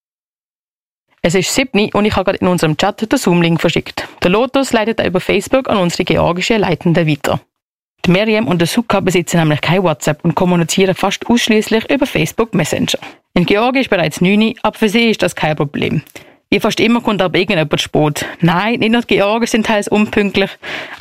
Es 1.24 1.34
ist 1.34 1.52
7 1.56 1.90
und 1.94 2.06
ich 2.06 2.16
habe 2.16 2.26
gerade 2.26 2.38
in 2.38 2.48
unserem 2.48 2.78
Chat 2.78 3.12
den 3.12 3.18
Zoom-Link 3.18 3.60
verschickt. 3.60 4.08
Der 4.22 4.30
Lotus 4.30 4.74
leitet 4.74 5.00
er 5.00 5.08
über 5.08 5.20
Facebook 5.20 5.68
an 5.72 5.78
unsere 5.78 6.04
georgische 6.04 6.58
Leitenden 6.58 7.08
weiter. 7.08 7.40
Die 8.06 8.12
Miriam 8.12 8.48
und 8.48 8.60
der 8.60 8.68
Suka 8.68 9.00
besitzen 9.00 9.40
nämlich 9.40 9.62
kein 9.62 9.82
WhatsApp 9.82 10.24
und 10.24 10.36
kommunizieren 10.36 10.94
fast 10.94 11.26
ausschließlich 11.26 11.90
über 11.90 12.06
Facebook 12.06 12.54
Messenger. 12.54 13.00
In 13.38 13.46
Georgien 13.46 13.82
ist 13.82 13.90
bereits 13.90 14.22
9 14.22 14.42
Uhr, 14.42 14.54
aber 14.62 14.78
für 14.78 14.88
sie 14.88 15.10
ist 15.10 15.22
das 15.22 15.36
kein 15.36 15.58
Problem. 15.58 16.02
Wie 16.50 16.62
fast 16.62 16.80
immer 16.80 17.02
kommt 17.02 17.22
aber 17.22 17.38
irgendjemand 17.38 17.82
spät. 17.82 18.26
Nein, 18.40 18.80
nicht 18.80 18.94
nur 18.94 19.02
die 19.02 19.16
Georgen 19.16 19.46
sind 19.46 19.66
teils 19.66 19.90
unpünktlich, 19.90 20.50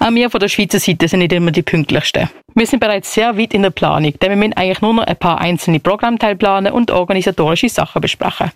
auch 0.00 0.10
wir 0.10 0.28
von 0.28 0.40
der 0.40 0.48
Schweizer 0.48 0.80
Seite 0.80 1.06
sind 1.06 1.20
nicht 1.20 1.32
immer 1.32 1.52
die 1.52 1.62
pünktlichsten. 1.62 2.28
Wir 2.56 2.66
sind 2.66 2.80
bereits 2.80 3.14
sehr 3.14 3.38
weit 3.38 3.54
in 3.54 3.62
der 3.62 3.70
Planung, 3.70 4.18
denn 4.18 4.30
wir 4.30 4.36
müssen 4.36 4.54
eigentlich 4.54 4.80
nur 4.80 4.94
noch 4.94 5.06
ein 5.06 5.16
paar 5.16 5.40
einzelne 5.40 5.78
Programmteile 5.78 6.34
planen 6.34 6.72
und 6.72 6.90
organisatorische 6.90 7.68
Sachen 7.68 8.00
besprechen. 8.00 8.50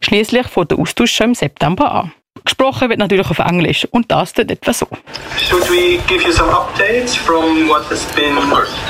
Schließlich 0.00 0.48
fängt 0.48 0.72
der 0.72 0.78
Austausch 0.78 1.12
schon 1.12 1.28
im 1.28 1.34
September 1.34 1.90
an. 1.90 2.12
Gesprochen 2.44 2.90
wird 2.90 2.98
natürlich 2.98 3.30
auf 3.30 3.38
Englisch 3.38 3.86
und 3.92 4.10
das 4.12 4.34
tut 4.34 4.50
etwa 4.50 4.74
so. 4.74 4.86
Should 5.38 5.70
we 5.70 5.98
give 6.06 6.22
you 6.26 6.32
some 6.32 6.50
updates 6.50 7.16
from 7.16 7.66
what 7.66 7.88
has 7.88 8.04
been 8.14 8.34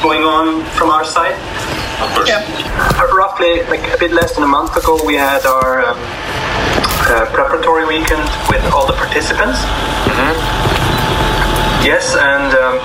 going 0.03 0.25
on 0.25 0.65
from 0.73 0.91
our 0.91 1.05
side? 1.05 1.37
Of. 2.03 2.27
Yeah. 2.27 2.43
Roughly, 3.15 3.63
like 3.71 3.95
a 3.95 3.99
bit 3.99 4.13
less 4.13 4.35
than 4.35 4.45
a 4.45 4.49
month 4.49 4.77
ago, 4.77 4.99
we 5.05 5.15
had 5.15 5.47
our 5.47 5.87
um, 5.87 5.99
uh, 7.07 7.27
preparatory 7.33 7.87
weekend 7.87 8.27
with 8.51 8.65
all 8.73 8.87
the 8.87 8.95
participants. 8.95 9.59
Yes, 11.83 12.15
and 12.15 12.55
um, 12.55 12.79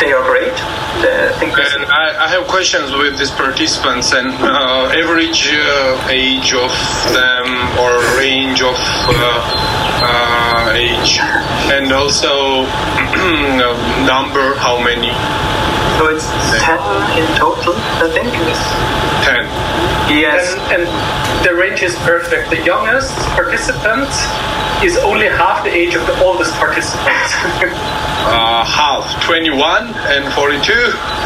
they 0.00 0.12
are 0.12 0.24
great. 0.24 0.56
Uh, 1.00 1.30
I 1.36 1.44
And 1.44 1.84
I, 1.86 2.24
I 2.24 2.28
have 2.28 2.48
questions 2.48 2.92
with 2.92 3.18
these 3.18 3.30
participants 3.30 4.12
and 4.12 4.28
uh, 4.42 4.90
average 4.96 5.48
uh, 5.52 6.08
age 6.08 6.54
of 6.54 6.72
them 7.12 7.46
or 7.78 7.92
range 8.16 8.62
of 8.62 8.76
uh, 8.76 9.68
uh, 10.02 10.72
age 10.74 11.18
and 11.68 11.92
also 11.92 12.64
number 14.08 14.54
how 14.56 14.82
many 14.82 15.12
so 15.98 16.06
it's 16.06 16.30
10 16.62 16.78
in 17.18 17.26
total, 17.36 17.74
I 17.98 18.08
think. 18.14 18.30
10 18.30 19.44
Yes. 20.08 20.54
And, 20.70 20.82
and 20.82 21.44
the 21.44 21.54
range 21.54 21.82
is 21.82 21.94
perfect. 22.06 22.50
The 22.50 22.62
youngest 22.64 23.12
participant 23.34 24.08
is 24.82 24.96
only 24.98 25.26
half 25.26 25.64
the 25.64 25.74
age 25.74 25.94
of 25.94 26.06
the 26.06 26.16
oldest 26.24 26.54
participant. 26.54 27.28
uh, 28.30 28.64
half 28.64 29.04
21 29.24 29.92
and 30.14 30.32
42 30.34 30.72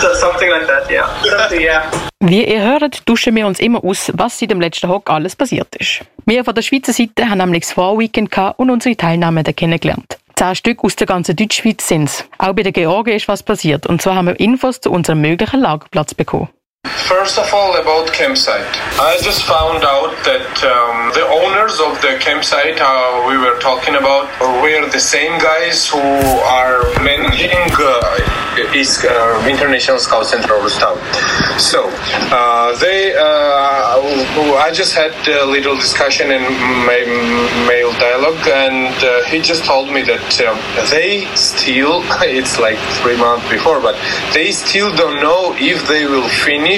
so, 0.01 0.15
something 0.15 0.51
like 0.51 0.67
that, 0.67 0.91
yeah. 0.91 1.07
Something, 1.23 1.61
yeah. 1.61 1.91
Wie 2.21 2.45
ihr 2.45 2.63
hört, 2.63 3.05
tauschen 3.07 3.35
wir 3.37 3.47
uns 3.47 3.61
immer 3.61 3.85
aus, 3.85 4.11
was 4.15 4.39
seit 4.39 4.51
dem 4.51 4.61
letzten 4.61 4.89
Hock 4.89 5.11
alles 5.11 5.37
passiert 5.37 5.75
ist. 5.77 6.01
Wir 6.25 6.45
von 6.45 6.55
der 6.55 6.63
Schweizer 6.63 6.93
Seite 6.93 7.29
haben 7.29 7.39
nämlich 7.39 7.65
das 7.65 7.73
Vorweekend 7.73 8.31
und 8.57 8.71
unsere 8.71 8.97
Teilnehmenden 8.97 9.55
kennengelernt. 9.55 10.19
Zehn 10.37 10.55
Stück 10.55 10.85
aus 10.85 10.97
der 10.97 11.07
ganzen 11.07 11.37
Deutschschweiz 11.37 11.87
sind's. 11.87 12.25
Auch 12.39 12.53
bei 12.55 12.63
der 12.63 12.73
Georgien 12.73 13.17
ist 13.17 13.29
was 13.29 13.43
passiert 13.43 13.87
und 13.87 14.03
zwar 14.03 14.17
haben 14.17 14.27
wir 14.27 14.41
Infos 14.41 14.81
zu 14.81 14.91
unserem 14.91 15.21
möglichen 15.21 15.61
Lagerplatz 15.61 16.15
bekommen. 16.15 16.49
First 17.13 17.39
of 17.39 17.53
all, 17.53 17.77
about 17.77 18.11
campsite. 18.13 18.67
I 18.99 19.19
just 19.23 19.45
found 19.45 19.85
out 19.85 20.17
that 20.25 20.51
um, 20.65 21.13
the 21.13 21.23
owners 21.29 21.79
of 21.79 22.01
the 22.03 22.19
campsite 22.19 22.81
uh, 22.81 23.29
we 23.29 23.37
were 23.37 23.61
talking 23.61 23.95
about 23.95 24.27
were 24.41 24.89
the 24.91 24.99
same 24.99 25.39
guys 25.39 25.87
who 25.87 26.01
are 26.01 26.83
managing 27.05 27.53
uh, 27.79 28.75
East 28.75 29.05
uh, 29.05 29.47
International 29.47 29.99
Scout 29.99 30.27
Center 30.27 30.55
of 30.55 30.73
Town. 30.73 30.99
So 31.61 31.87
uh, 32.33 32.77
they, 32.81 33.15
uh, 33.15 34.59
I 34.59 34.73
just 34.73 34.95
had 34.95 35.13
a 35.29 35.45
little 35.45 35.77
discussion 35.77 36.33
in 36.33 36.43
my 36.89 37.05
mail 37.69 37.93
dialogue, 38.01 38.41
and 38.49 38.97
uh, 39.05 39.23
he 39.31 39.41
just 39.41 39.65
told 39.65 39.93
me 39.93 40.01
that 40.03 40.41
um, 40.49 40.57
they 40.91 41.29
still, 41.37 42.01
it's 42.25 42.59
like 42.59 42.79
three 43.05 43.19
months 43.19 43.49
before, 43.49 43.81
but 43.81 43.95
they 44.33 44.51
still 44.51 44.91
don't 44.97 45.21
know 45.21 45.55
if 45.59 45.87
they 45.87 46.07
will 46.07 46.29
finish 46.29 46.72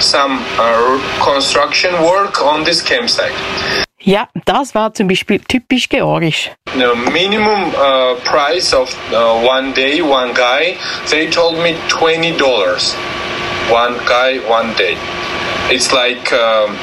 some 0.00 0.38
uh, 0.58 0.98
construction 1.22 1.92
work 2.02 2.42
on 2.42 2.64
this 2.64 2.82
campsite. 2.82 3.32
Ja, 4.00 4.28
das 4.44 4.74
war 4.74 4.92
zum 4.92 5.08
Beispiel 5.08 5.40
typisch 5.40 5.88
georgisch. 5.88 6.50
The 6.76 6.94
minimum 7.10 7.72
uh, 7.74 8.16
price 8.24 8.74
of 8.74 8.94
uh, 9.10 9.46
one 9.46 9.72
day, 9.72 10.02
one 10.02 10.34
guy, 10.34 10.76
they 11.10 11.26
told 11.30 11.58
me 11.62 11.74
twenty 11.88 12.36
dollars. 12.36 12.94
One 13.70 13.96
guy, 14.06 14.40
one 14.46 14.74
day. 14.76 14.98
It's 15.70 15.90
like 15.90 16.30
um, 16.34 16.76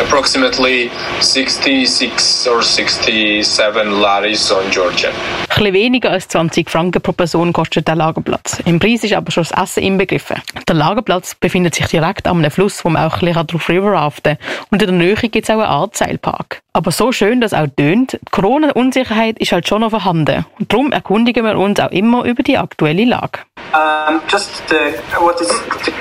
approximately 0.00 0.90
66 1.20 2.48
or 2.48 2.62
67 2.62 4.00
laris 4.00 4.52
on 4.52 4.70
Georgian. 4.70 5.12
Ein 5.12 5.46
bisschen 5.48 5.74
weniger 5.74 6.10
als 6.10 6.28
20 6.28 6.70
Franken 6.70 7.02
pro 7.02 7.12
Person 7.12 7.52
kostet 7.52 7.88
der 7.88 7.96
Lagerplatz. 7.96 8.60
Im 8.64 8.78
Preis 8.78 9.04
ist 9.04 9.12
aber 9.12 9.30
schon 9.30 9.44
das 9.44 9.62
Essen 9.62 9.82
inbegriffen. 9.82 10.40
Der 10.68 10.74
Lagerplatz 10.74 11.34
befindet 11.34 11.74
sich 11.74 11.86
direkt 11.86 12.26
am 12.26 12.48
Fluss, 12.50 12.84
wo 12.84 12.90
man 12.90 13.06
auch 13.06 13.14
ein 13.20 13.26
bisschen 13.26 13.46
drauf 13.46 13.68
River 13.68 13.92
raften 13.92 14.38
Und 14.70 14.82
in 14.82 14.88
der 14.88 14.96
Nähe 14.96 15.14
gibt 15.16 15.36
es 15.36 15.50
auch 15.50 15.54
einen 15.54 15.62
Art 15.62 15.96
Seilpark. 15.96 16.62
Aber 16.72 16.92
so 16.92 17.10
schön 17.10 17.40
das 17.40 17.52
auch 17.52 17.66
tönt, 17.76 18.12
die 18.12 18.30
Corona-Unsicherheit 18.30 19.38
ist 19.38 19.52
halt 19.52 19.66
schon 19.66 19.80
noch 19.80 19.90
vorhanden. 19.90 20.46
Und 20.58 20.72
darum 20.72 20.92
erkundigen 20.92 21.44
wir 21.44 21.58
uns 21.58 21.80
auch 21.80 21.90
immer 21.90 22.24
über 22.24 22.42
die 22.42 22.56
aktuelle 22.56 23.04
Lage. 23.04 23.40
Um, 23.72 24.20
just 24.30 24.62
the, 24.68 24.76
what 25.18 25.40
is 25.40 25.48
the 25.84 25.92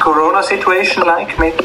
corona 0.00 0.42
situation 0.42 1.06
like? 1.06 1.38
Maybe 1.38 1.64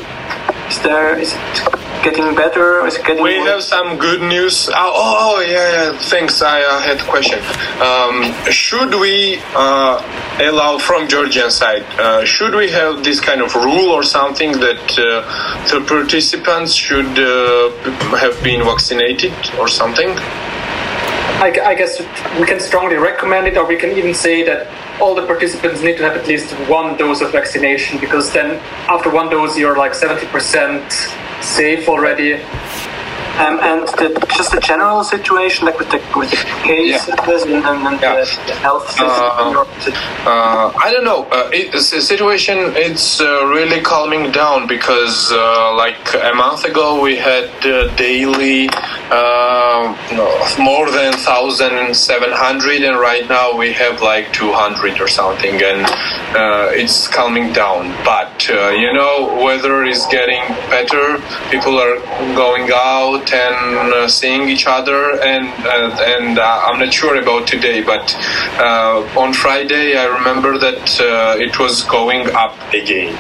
is 0.70 0.80
there 0.82 1.18
is 1.20 1.34
it 1.34 1.80
getting 2.04 2.34
better? 2.36 2.86
Is 2.86 2.96
it 2.96 3.06
getting 3.06 3.24
We 3.24 3.38
worse? 3.40 3.50
have 3.50 3.64
some 3.64 3.98
good 3.98 4.22
news. 4.22 4.70
Oh, 4.70 4.74
oh, 4.76 5.36
oh, 5.36 5.42
yeah, 5.42 5.92
yeah. 5.92 5.98
Thanks. 5.98 6.42
I 6.42 6.62
uh, 6.62 6.80
had 6.80 6.98
a 7.00 7.04
question. 7.04 7.40
Um, 7.82 8.16
should 8.52 8.94
we 8.96 9.40
uh, 9.56 9.96
allow 10.40 10.78
from 10.78 11.08
Georgian 11.08 11.52
side? 11.52 11.84
Uh, 12.00 12.24
should 12.26 12.54
we 12.56 12.70
have 12.72 13.04
this 13.04 13.20
kind 13.20 13.42
of 13.42 13.54
rule 13.56 13.90
or 13.92 14.04
something 14.04 14.52
that 14.54 14.86
uh, 14.98 15.26
the 15.72 15.86
participants 15.86 16.74
should 16.74 17.14
uh, 17.20 17.70
have 18.18 18.42
been 18.44 18.64
vaccinated 18.64 19.34
or 19.60 19.68
something? 19.68 20.10
I, 21.42 21.54
I 21.72 21.76
guess 21.76 22.00
we 22.40 22.46
can 22.46 22.60
strongly 22.60 22.96
recommend 22.98 23.48
it, 23.48 23.58
or 23.58 23.66
we 23.66 23.78
can 23.78 23.92
even 23.92 24.14
say 24.14 24.44
that 24.44 24.68
all 25.02 25.16
the 25.16 25.26
participants 25.26 25.82
need 25.82 25.98
to 25.98 26.04
have 26.04 26.18
at 26.18 26.28
least 26.28 26.52
one 26.70 26.98
dose 26.98 27.22
of 27.22 27.32
vaccination 27.32 28.00
because 28.00 28.32
then 28.34 28.58
after 28.90 29.10
one 29.10 29.30
dose 29.30 29.58
you're 29.58 29.78
like 29.78 29.94
70% 29.94 30.92
safe 31.42 31.88
already. 31.88 32.34
Um, 33.40 33.60
and 33.62 33.88
the, 34.00 34.28
just 34.36 34.52
the 34.52 34.60
general 34.60 35.04
situation, 35.04 35.66
like 35.66 35.80
with 35.80 35.90
the, 35.92 35.98
with 36.18 36.30
the 36.30 36.38
cases 36.64 37.08
and, 37.44 37.64
and, 37.64 37.88
and 37.88 38.00
the, 38.00 38.40
the 38.48 38.56
health 38.56 38.88
system. 38.90 39.08
Uh, 39.08 39.66
uh, 40.26 40.74
I 40.78 40.92
don't 40.92 41.06
know. 41.06 41.24
Uh, 41.32 41.50
it, 41.54 41.72
the 41.72 41.80
situation 41.80 42.58
it's 42.76 43.22
uh, 43.22 43.46
really 43.46 43.82
calming 43.82 44.32
down 44.32 44.68
because 44.68 45.32
uh, 45.32 45.74
like 45.76 45.98
a 46.16 46.34
month 46.36 46.66
ago 46.66 47.02
we 47.02 47.16
had 47.16 47.50
uh, 47.66 47.94
daily 47.96 48.68
uh, 49.12 49.96
more 50.60 50.92
than 50.92 51.14
thousand 51.14 51.94
seven 51.96 52.32
hundred, 52.32 52.84
and 52.84 53.00
right 53.00 53.28
now 53.30 53.56
we 53.56 53.72
have 53.72 54.02
like 54.02 54.32
two 54.34 54.52
hundred 54.52 55.00
or 55.00 55.08
something, 55.08 55.56
and 55.64 55.86
uh, 56.36 56.70
it's 56.72 57.08
calming 57.08 57.54
down. 57.54 57.90
But 58.04 58.50
uh, 58.50 58.70
you 58.72 58.94
know, 58.94 59.42
weather 59.44 59.84
is 59.86 60.06
getting 60.12 60.42
better. 60.70 61.18
People 61.50 61.80
are 61.80 62.00
going 62.36 62.70
out 62.74 63.29
and 63.34 63.94
uh, 63.94 64.08
seeing 64.08 64.50
each 64.50 64.68
other, 64.68 65.20
and 65.22 65.48
and 65.66 66.38
uh, 66.38 66.66
I'm 66.66 66.80
not 66.80 66.94
sure 66.94 67.18
about 67.18 67.48
today, 67.48 67.82
but 67.82 68.16
uh, 68.60 69.04
on 69.16 69.34
Friday 69.34 69.98
I 69.98 70.06
remember 70.06 70.58
that 70.60 71.00
uh, 71.00 71.44
it 71.44 71.58
was 71.60 71.84
going 71.84 72.28
up 72.36 72.56
again, 72.74 73.16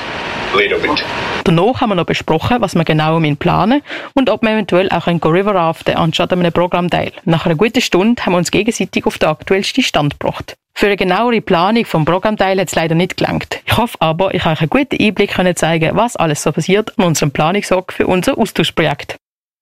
a 0.53 0.57
little 0.57 0.79
bit. 0.79 1.03
Danach 1.45 1.81
haben 1.81 1.89
wir 1.89 1.95
noch 1.95 2.05
besprochen, 2.05 2.61
was 2.61 2.75
wir 2.75 2.83
genau 2.83 3.19
planen 3.39 3.81
und 4.13 4.29
ob 4.29 4.43
wir 4.43 4.51
eventuell 4.51 4.89
auch 4.91 5.07
ein 5.07 5.17
River 5.17 5.55
raften 5.55 5.95
anstatt 5.95 6.31
einem 6.31 6.51
Programmteil. 6.51 7.11
Nach 7.25 7.45
einer 7.45 7.55
guten 7.55 7.81
Stunde 7.81 8.23
haben 8.23 8.33
wir 8.33 8.37
uns 8.37 8.51
gegenseitig 8.51 9.05
auf 9.05 9.17
den 9.17 9.29
aktuellsten 9.29 9.83
Stand 9.83 10.19
gebracht. 10.19 10.55
Für 10.75 10.85
eine 10.85 10.95
genauere 10.95 11.41
Planung 11.41 11.85
vom 11.85 12.05
Programmteil 12.05 12.59
hat 12.59 12.67
es 12.67 12.75
leider 12.75 12.95
nicht 12.95 13.17
gelangt. 13.17 13.61
Ich 13.65 13.75
hoffe 13.75 13.97
aber, 13.99 14.33
ich 14.33 14.45
habe 14.45 14.53
euch 14.53 14.61
einen 14.61 14.69
guten 14.69 15.03
Einblick 15.03 15.31
können 15.31 15.55
zeigen, 15.55 15.95
was 15.95 16.15
alles 16.15 16.43
so 16.43 16.51
passiert 16.51 16.93
an 16.97 17.05
unserem 17.05 17.31
Planungshock 17.31 17.91
für 17.91 18.07
unser 18.07 18.37
Austauschprojekt. 18.37 19.17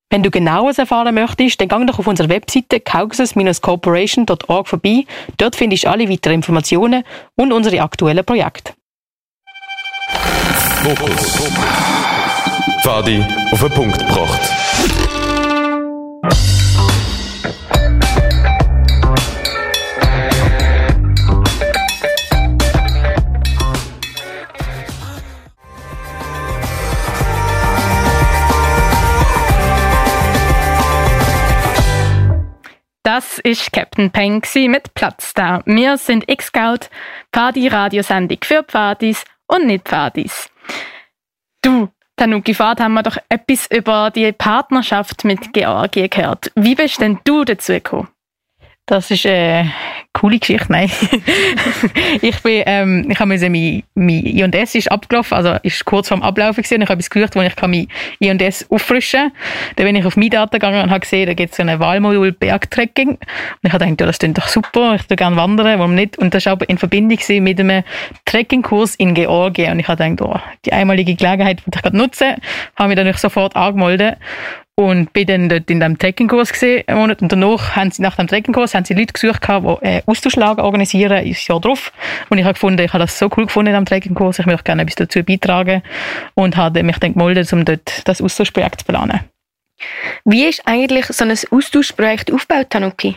Wenn 0.10 0.24
du 0.24 0.32
genaueres 0.32 0.78
erfahren 0.78 1.13
möchtest, 1.13 1.60
dann 1.60 1.67
gang 1.67 1.86
doch 1.86 2.00
auf 2.00 2.08
unserer 2.08 2.30
Webseite 2.30 2.80
caucasus-corporation.org 2.80 4.67
vorbei. 4.67 5.04
Dort 5.38 5.58
findest 5.58 5.84
du 5.84 5.89
alle 5.89 6.10
weiteren 6.10 6.36
Informationen 6.36 7.04
und 7.36 7.52
unsere 7.52 7.82
aktuellen 7.82 8.24
Projekte. 8.24 8.74
Fokus. 10.84 11.50
Fadi 12.84 13.22
auf 13.52 13.60
den 13.60 13.72
Punkt 13.72 14.00
gebracht. 14.00 15.07
Das 33.17 33.39
ist 33.39 33.73
Captain 33.73 34.12
Peng 34.12 34.43
mit 34.67 34.93
Platz 34.93 35.34
da. 35.34 35.63
Wir 35.65 35.97
sind 35.97 36.30
X-Scout, 36.30 36.88
Pfadi-Radiosendung 37.34 38.38
für 38.43 38.62
Pfadis 38.62 39.23
und 39.47 39.65
nicht 39.65 39.88
Pfadis. 39.88 40.51
Du, 41.63 41.89
Tanuki 42.15 42.53
Fahrt, 42.53 42.80
haben 42.80 42.93
wir 42.93 43.01
doch 43.01 43.17
etwas 43.27 43.65
über 43.71 44.12
die 44.12 44.32
Partnerschaft 44.34 45.25
mit 45.25 45.51
Georgien 45.51 46.12
gehört. 46.12 46.51
Wie 46.53 46.75
bist 46.75 47.01
denn 47.01 47.17
du 47.23 47.43
dazu 47.43 47.73
gekommen? 47.73 48.10
Das 48.86 49.10
ist 49.10 49.25
eine 49.25 49.73
coole 50.17 50.39
Geschichte, 50.39 50.71
nein. 50.71 50.89
ich 52.21 52.41
bin, 52.41 52.63
ähm, 52.65 53.06
ich 53.08 53.19
habe 53.19 53.27
müssen, 53.27 53.51
mein, 53.51 53.84
mein 53.93 54.25
I&S 54.25 54.73
ist 54.73 54.91
abgelaufen, 54.91 55.36
also 55.36 55.58
ist 55.62 55.86
kurz 55.86 56.08
vorm 56.08 56.23
Ablaufen 56.23 56.63
gewesen. 56.63 56.82
Ich 56.82 56.89
habe 56.89 56.93
etwas 56.93 57.10
gesucht, 57.12 57.36
wo 57.36 57.41
ich 57.41 57.56
kann 57.56 57.69
mein 57.69 57.88
I&S 58.19 58.65
auffrischen 58.71 59.19
kann. 59.19 59.32
Dann 59.75 59.86
bin 59.86 59.95
ich 59.95 60.06
auf 60.06 60.17
meine 60.17 60.32
Daten 60.32 60.53
gegangen 60.53 60.82
und 60.82 60.89
habe 60.89 61.01
gesehen, 61.01 61.27
da 61.27 61.36
gibt 61.36 61.51
es 61.51 61.58
so 61.58 61.63
ein 61.63 61.80
Wahlmodul 61.80 62.32
Bergtrekking. 62.32 63.10
Und 63.10 63.19
ich 63.62 63.71
habe 63.71 63.86
gedacht, 63.86 64.01
ja, 64.01 64.08
das 64.08 64.17
klingt 64.17 64.38
doch 64.39 64.47
super, 64.47 64.95
ich 64.95 65.03
würde 65.03 65.17
gerne 65.17 65.36
wandern, 65.36 65.77
warum 65.77 65.93
nicht? 65.93 66.17
Und 66.17 66.34
das 66.34 66.45
war 66.45 66.53
aber 66.53 66.67
in 66.67 66.80
Verbindung 66.80 67.19
mit 67.43 67.60
einem 67.60 67.84
Trekkingkurs 68.25 68.95
in 68.95 69.13
Georgien. 69.13 69.73
Und 69.73 69.80
ich 69.80 69.88
habe 69.88 70.03
gedacht, 70.03 70.21
oh, 70.27 70.39
die 70.65 70.73
einmalige 70.73 71.13
Gelegenheit 71.13 71.62
würde 71.62 71.77
ich 71.77 71.84
gerade 71.84 71.97
nutzen, 71.97 72.36
habe 72.75 72.89
mich 72.89 72.97
dann 72.97 73.13
sofort 73.13 73.56
angemeldet 73.56 74.17
und 74.80 75.12
bin 75.12 75.26
dann 75.26 75.50
dort 75.50 75.70
in 75.72 75.80
diesem 75.80 75.98
Trekkingkurs 75.98 76.54
gesehen, 76.54 76.84
Monat. 76.88 77.22
Und 77.24 77.32
danach 77.32 77.76
haben 77.76 77.90
sie, 77.90 78.04
nach 78.04 78.16
dem 78.16 78.28
Trekkingkurs, 78.28 78.76
haben 78.76 78.86
sie 78.86 78.94
Leute 78.94 79.12
gesucht 79.12 79.42
die 79.48 79.86
äh, 79.88 80.04
Austauschlager 80.06 80.63
organisieren, 80.63 81.26
ist 81.26 81.48
Jahr 81.48 81.60
drauf. 81.60 81.92
Und 82.30 82.38
ich 82.38 82.44
habe 82.44 82.54
gefunden, 82.54 82.82
ich 82.84 82.94
habe 82.94 83.04
das 83.04 83.18
so 83.18 83.26
cool 83.36 83.48
gefunden 83.48 83.74
diesem 83.74 83.86
Trekkingkurs, 83.86 84.38
ich 84.38 84.46
möchte 84.46 84.63
gerne 84.63 84.84
etwas 84.84 84.96
dazu 84.96 85.24
beitragen. 85.24 85.82
Und 86.36 86.58
habe 86.58 86.84
mich 86.84 87.00
dann 87.00 87.13
gemeldet, 87.13 87.52
um 87.54 87.66
dort 87.66 88.08
das 88.08 88.22
Austauschprojekt 88.22 88.82
zu 88.82 88.86
planen. 88.86 89.22
Wie 90.26 90.46
ist 90.46 90.62
eigentlich 90.66 91.08
so 91.08 91.26
ein 91.26 91.32
Austauschprojekt 91.32 92.32
aufgebaut, 92.32 92.70
Tanuki? 92.70 93.16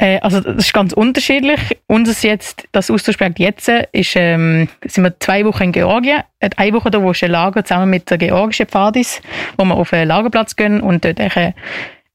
Äh, 0.00 0.18
also 0.20 0.40
das 0.40 0.64
ist 0.64 0.72
ganz 0.72 0.94
unterschiedlich. 0.94 1.60
Unser 1.86 2.26
jetzt, 2.26 2.66
das 2.72 2.90
Austauschprojekt 2.90 3.38
jetzt 3.38 3.68
ist, 3.68 4.16
ähm, 4.16 4.68
sind 4.84 5.04
wir 5.04 5.20
zwei 5.20 5.44
Wochen 5.44 5.64
in 5.64 5.72
Georgien. 5.72 6.22
Äh, 6.40 6.48
Eine 6.56 6.72
Woche 6.72 6.90
da, 6.90 7.02
wo 7.02 7.10
ist 7.10 7.22
ein 7.22 7.30
Lager 7.30 7.62
zusammen 7.64 7.90
mit 7.90 8.10
der 8.10 8.16
georgischen 8.16 8.66
Pfadis, 8.66 9.20
wo 9.58 9.64
wir 9.64 9.74
auf 9.74 9.92
einen 9.92 10.08
Lagerplatz 10.08 10.56
gehen 10.56 10.80
und 10.80 11.04
dort 11.04 11.20
ein 11.20 11.54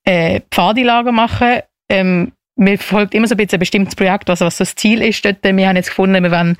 äh, 0.03 0.41
Pfadilager 0.51 1.11
machen. 1.11 1.59
Ähm, 1.87 2.31
wir 2.55 2.77
verfolgen 2.79 3.17
immer 3.17 3.27
so 3.27 3.35
ein 3.35 3.37
bisschen 3.37 3.57
ein 3.57 3.59
bestimmtes 3.59 3.95
Projekt, 3.95 4.29
also 4.29 4.45
was 4.45 4.57
so 4.57 4.63
das 4.63 4.75
Ziel 4.75 5.03
ist 5.03 5.23
dort. 5.23 5.43
Wir 5.43 5.67
haben 5.67 5.75
jetzt 5.75 5.89
gefunden, 5.89 6.23
wir 6.23 6.31
wollen 6.31 6.57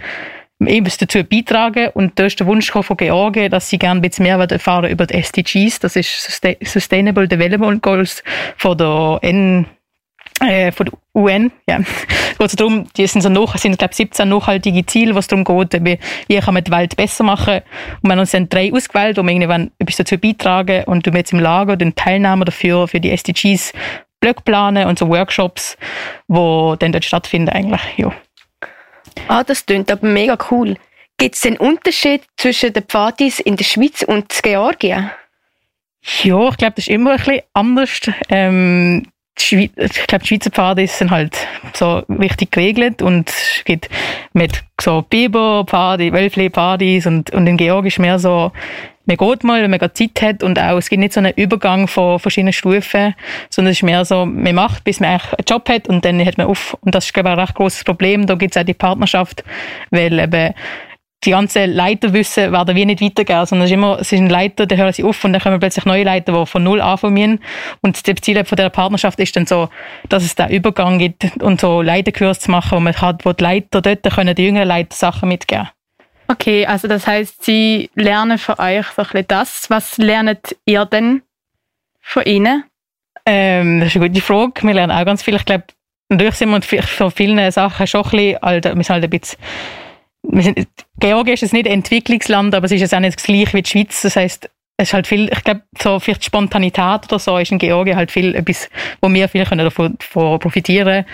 etwas 0.60 0.98
dazu 0.98 1.24
beitragen 1.24 1.90
und 1.96 2.20
da 2.20 2.26
ist 2.26 2.40
der 2.40 2.48
Wunsch 2.48 2.70
von 2.70 2.98
Georgien, 2.98 3.50
dass 3.50 3.70
sie 3.70 3.80
gerne 3.80 4.00
ein 4.00 4.02
bisschen 4.02 4.24
mehr 4.24 4.38
erfahren 4.38 4.90
über 4.92 5.06
die 5.06 5.16
SDGs, 5.16 5.80
das 5.80 5.96
ist 5.96 6.22
Sustain- 6.22 6.58
Sustainable 6.64 7.28
Development 7.28 7.82
Goals 7.82 8.24
von 8.58 8.78
der 8.78 9.20
N 9.22 9.66
äh, 10.42 10.72
von 10.72 10.88
der 10.88 11.00
UN, 11.14 11.52
ja. 11.68 11.80
Also 12.38 12.58
darum, 12.58 12.88
die 12.98 13.08
sind 13.08 13.22
so 13.22 13.30
nach, 13.30 13.58
sind, 13.58 13.78
glaube 13.78 13.96
17 13.96 14.28
nachhaltige 14.28 14.86
Ziele, 14.86 15.16
was 15.16 15.28
darum 15.28 15.46
geht, 15.46 15.86
wie, 15.86 15.98
wie 16.28 16.40
kann 16.40 16.54
man 16.54 16.64
die 16.64 16.72
Welt 16.72 16.98
besser 16.98 17.24
machen. 17.24 17.62
Und 18.02 18.10
wir 18.10 18.12
haben 18.12 18.20
uns 18.20 18.32
dann 18.32 18.50
drei 18.50 18.74
ausgewählt, 18.74 19.18
wo 19.18 19.24
wir 19.24 19.32
irgendwann 19.32 19.72
etwas 19.80 19.96
dazu 19.96 20.18
beitragen 20.18 20.84
und 20.86 21.06
wir 21.06 21.14
jetzt 21.14 21.32
im 21.32 21.40
Lager 21.40 21.78
den 21.78 21.96
Teilnehmer 21.96 22.44
dafür, 22.44 22.88
für 22.88 23.00
die 23.00 23.12
SDGs 23.12 23.72
Blöcke 24.20 24.42
planen 24.44 24.88
und 24.88 25.00
so 25.00 25.08
Workshops, 25.08 25.78
wo 26.28 26.76
dann 26.76 26.92
dort 26.92 27.06
stattfinden 27.06 27.50
eigentlich, 27.50 27.82
ja. 27.98 28.12
Ah, 29.28 29.44
das 29.44 29.66
klingt 29.66 29.92
aber 29.92 30.06
mega 30.08 30.38
cool. 30.52 30.76
Gibt 31.18 31.36
es 31.36 31.42
den 31.42 31.58
Unterschied 31.58 32.24
zwischen 32.36 32.74
den 32.74 32.84
Pfadis 32.84 33.40
in 33.40 33.56
der 33.56 33.64
Schweiz 33.64 34.04
und 34.04 34.28
Georgien? 34.44 35.12
Ja, 36.24 36.50
ich 36.50 36.58
glaube, 36.58 36.74
das 36.76 36.88
ist 36.88 36.90
immer 36.90 37.12
ein 37.12 37.18
bisschen 37.18 37.42
anders. 37.54 38.02
Ähm, 38.30 39.08
Schweiz, 39.44 39.72
ich 39.78 40.08
glaube, 40.08 40.24
die 40.24 40.28
Schweizer 40.28 40.50
Pfade 40.50 40.88
sind 40.88 41.12
halt 41.12 41.36
so 41.74 42.04
richtig 42.10 42.52
geregelt 42.52 43.02
und 43.02 43.30
es 43.30 43.64
gibt 43.66 43.90
mit 44.34 44.64
so 44.80 45.02
Biber, 45.02 45.66
Pfade, 45.66 46.12
Wölfle, 46.14 46.50
Pfadis 46.50 47.06
und, 47.06 47.32
und 47.32 47.48
in 47.48 47.58
ist 47.86 48.00
mehr 48.00 48.20
so, 48.20 48.52
man 49.06 49.18
geht 49.18 49.44
mal, 49.44 49.62
wenn 49.62 49.70
man 49.70 49.80
gerade 49.80 49.94
Zeit 49.94 50.22
hat 50.22 50.44
und 50.44 50.60
auch, 50.60 50.78
es 50.78 50.90
gibt 50.90 51.00
nicht 51.00 51.14
so 51.14 51.20
einen 51.20 51.34
Übergang 51.36 51.88
von 51.88 52.20
verschiedenen 52.20 52.54
Stufen, 52.54 53.14
sondern 53.50 53.72
es 53.72 53.78
ist 53.78 53.84
mehr 53.84 54.04
so, 54.06 54.26
man 54.26 54.56
macht, 54.56 54.84
bis 54.84 55.00
man 55.00 55.12
eigentlich 55.12 55.34
einen 55.34 55.46
Job 55.48 55.70
hat 55.70 55.88
und 55.88 56.04
dann 56.06 56.24
hört 56.24 56.38
man 56.38 56.48
auf. 56.48 56.76
Und 56.82 56.96
das 56.96 57.06
ist, 57.06 57.14
glaube 57.14 57.30
ich, 57.30 57.34
ein 57.34 57.40
recht 57.40 57.56
großes 57.56 57.84
Problem. 57.84 58.26
Da 58.26 58.36
gibt 58.36 58.56
es 58.56 58.62
auch 58.62 58.66
die 58.66 58.74
Partnerschaft, 58.74 59.44
weil 59.92 60.20
eben 60.20 60.54
die 61.26 61.32
ganzen 61.32 61.72
Leiter 61.72 62.14
wissen, 62.14 62.52
werden 62.52 62.76
wir 62.76 62.86
nicht 62.86 63.02
weitergehen, 63.02 63.46
sondern 63.46 63.66
es 63.66 63.72
ist 63.72 63.74
immer, 63.74 64.00
es 64.00 64.12
ist 64.12 64.20
ein 64.20 64.30
Leiter, 64.30 64.66
der 64.66 64.78
hört 64.78 64.96
sich 64.96 65.06
auf 65.06 65.24
und 65.24 65.34
dann 65.34 65.42
kommen 65.42 65.60
plötzlich 65.60 65.86
neue 65.86 66.04
Leiter, 66.04 66.34
die 66.34 66.46
von 66.46 66.64
null 66.64 66.82
anfangen. 66.82 67.40
Und 67.82 68.08
das 68.08 68.16
Ziel 68.22 68.44
von 68.46 68.56
der 68.56 68.70
Partnerschaft 68.70 69.20
ist 69.20 69.36
dann 69.36 69.46
so, 69.46 69.70
dass 70.10 70.24
es 70.24 70.36
da 70.36 70.48
Übergang 70.48 71.00
gibt 71.00 71.42
und 71.42 71.60
so 71.62 71.82
Leiterkurs 71.82 72.40
zu 72.40 72.52
machen, 72.52 72.72
wo 72.72 72.80
man 72.80 72.94
hat, 72.94 73.26
wo 73.26 73.34
die 73.34 73.44
Leiter 73.44 73.82
dort 73.82 74.04
können 74.04 74.36
die 74.36 74.46
jüngeren 74.46 74.68
Leiter 74.68 74.96
Sachen 74.96 75.30
mitgeben. 75.30 75.70
Okay, 76.28 76.66
also 76.66 76.88
das 76.88 77.06
heißt, 77.06 77.44
Sie 77.44 77.90
lernen 77.96 78.38
von 78.38 78.56
euch 78.58 78.86
so 78.88 79.04
ein 79.04 79.08
bisschen 79.08 79.28
das. 79.28 79.70
Was 79.70 79.98
lernt 79.98 80.56
ihr 80.66 80.86
denn 80.86 81.22
von 82.02 82.24
ihnen? 82.24 82.64
Ähm, 83.26 83.80
das 83.80 83.90
ist 83.90 83.96
eine 83.98 84.10
gute 84.10 84.22
Frage. 84.22 84.64
Wir 84.64 84.74
lernen 84.74 84.92
auch 84.92 85.06
ganz 85.06 85.24
viel. 85.24 85.36
Ich 85.36 85.46
glaube, 85.46 85.66
natürlich 86.10 86.36
sind 86.36 86.50
wir 86.50 86.84
von 86.84 87.12
vielen 87.12 87.52
Sachen 87.52 87.88
schon 87.88 88.04
ein 88.04 88.10
bisschen, 88.10 88.44
also 88.44 88.70
wir 88.70 88.84
sind 88.84 88.90
halt 88.90 89.04
ein 89.04 89.10
bisschen 89.10 89.40
Georgien 91.00 91.34
ist 91.34 91.42
jetzt 91.42 91.54
nicht 91.54 91.68
ein 91.68 91.74
Entwicklungsland, 91.74 92.54
aber 92.56 92.66
es 92.66 92.72
ist 92.72 92.82
jetzt 92.82 92.96
auch 92.96 93.00
nicht 93.00 93.18
das 93.18 93.26
gleiche 93.26 93.54
wie 93.54 93.62
die 93.62 93.70
Schweiz. 93.70 94.02
Das 94.02 94.16
heißt, 94.16 94.50
es 94.78 94.90
ist 94.90 94.94
halt 94.94 95.08
viel, 95.08 95.30
ich 95.32 95.44
glaube, 95.44 95.62
so 95.82 96.00
vielleicht 96.00 96.26
Spontanität 96.26 97.06
oder 97.06 97.20
so 97.20 97.38
ist 97.38 97.52
in 97.52 97.60
Georgien 97.60 97.96
halt 97.96 98.12
viel 98.12 98.36
etwas, 98.36 98.70
wo 99.02 99.10
wir 99.10 99.30
viel 99.30 99.46
können 99.46 99.64
davon, 99.64 99.98
davon 99.98 100.40
profitieren 100.40 101.06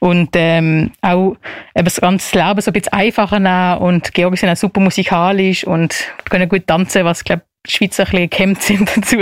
und 0.00 0.30
ähm, 0.34 0.90
auch 1.00 1.36
eben 1.76 1.84
das 1.84 2.00
ganze 2.00 2.36
Leben 2.36 2.60
so 2.60 2.70
ein 2.70 2.72
bisschen 2.72 2.92
einfacher 2.92 3.38
nehmen 3.38 3.78
und 3.78 4.12
Georgien 4.14 4.36
sind 4.36 4.48
auch 4.50 4.56
super 4.56 4.80
musikalisch 4.80 5.64
und 5.64 5.94
können 6.28 6.48
gut 6.48 6.66
tanzen, 6.66 7.04
was, 7.04 7.22
glaube 7.22 7.42
die 7.66 7.70
Schweizer 7.70 8.04
ein 8.04 8.10
bisschen 8.10 8.30
gehemmt 8.30 8.62
sind 8.62 8.96
dazu. 8.96 9.16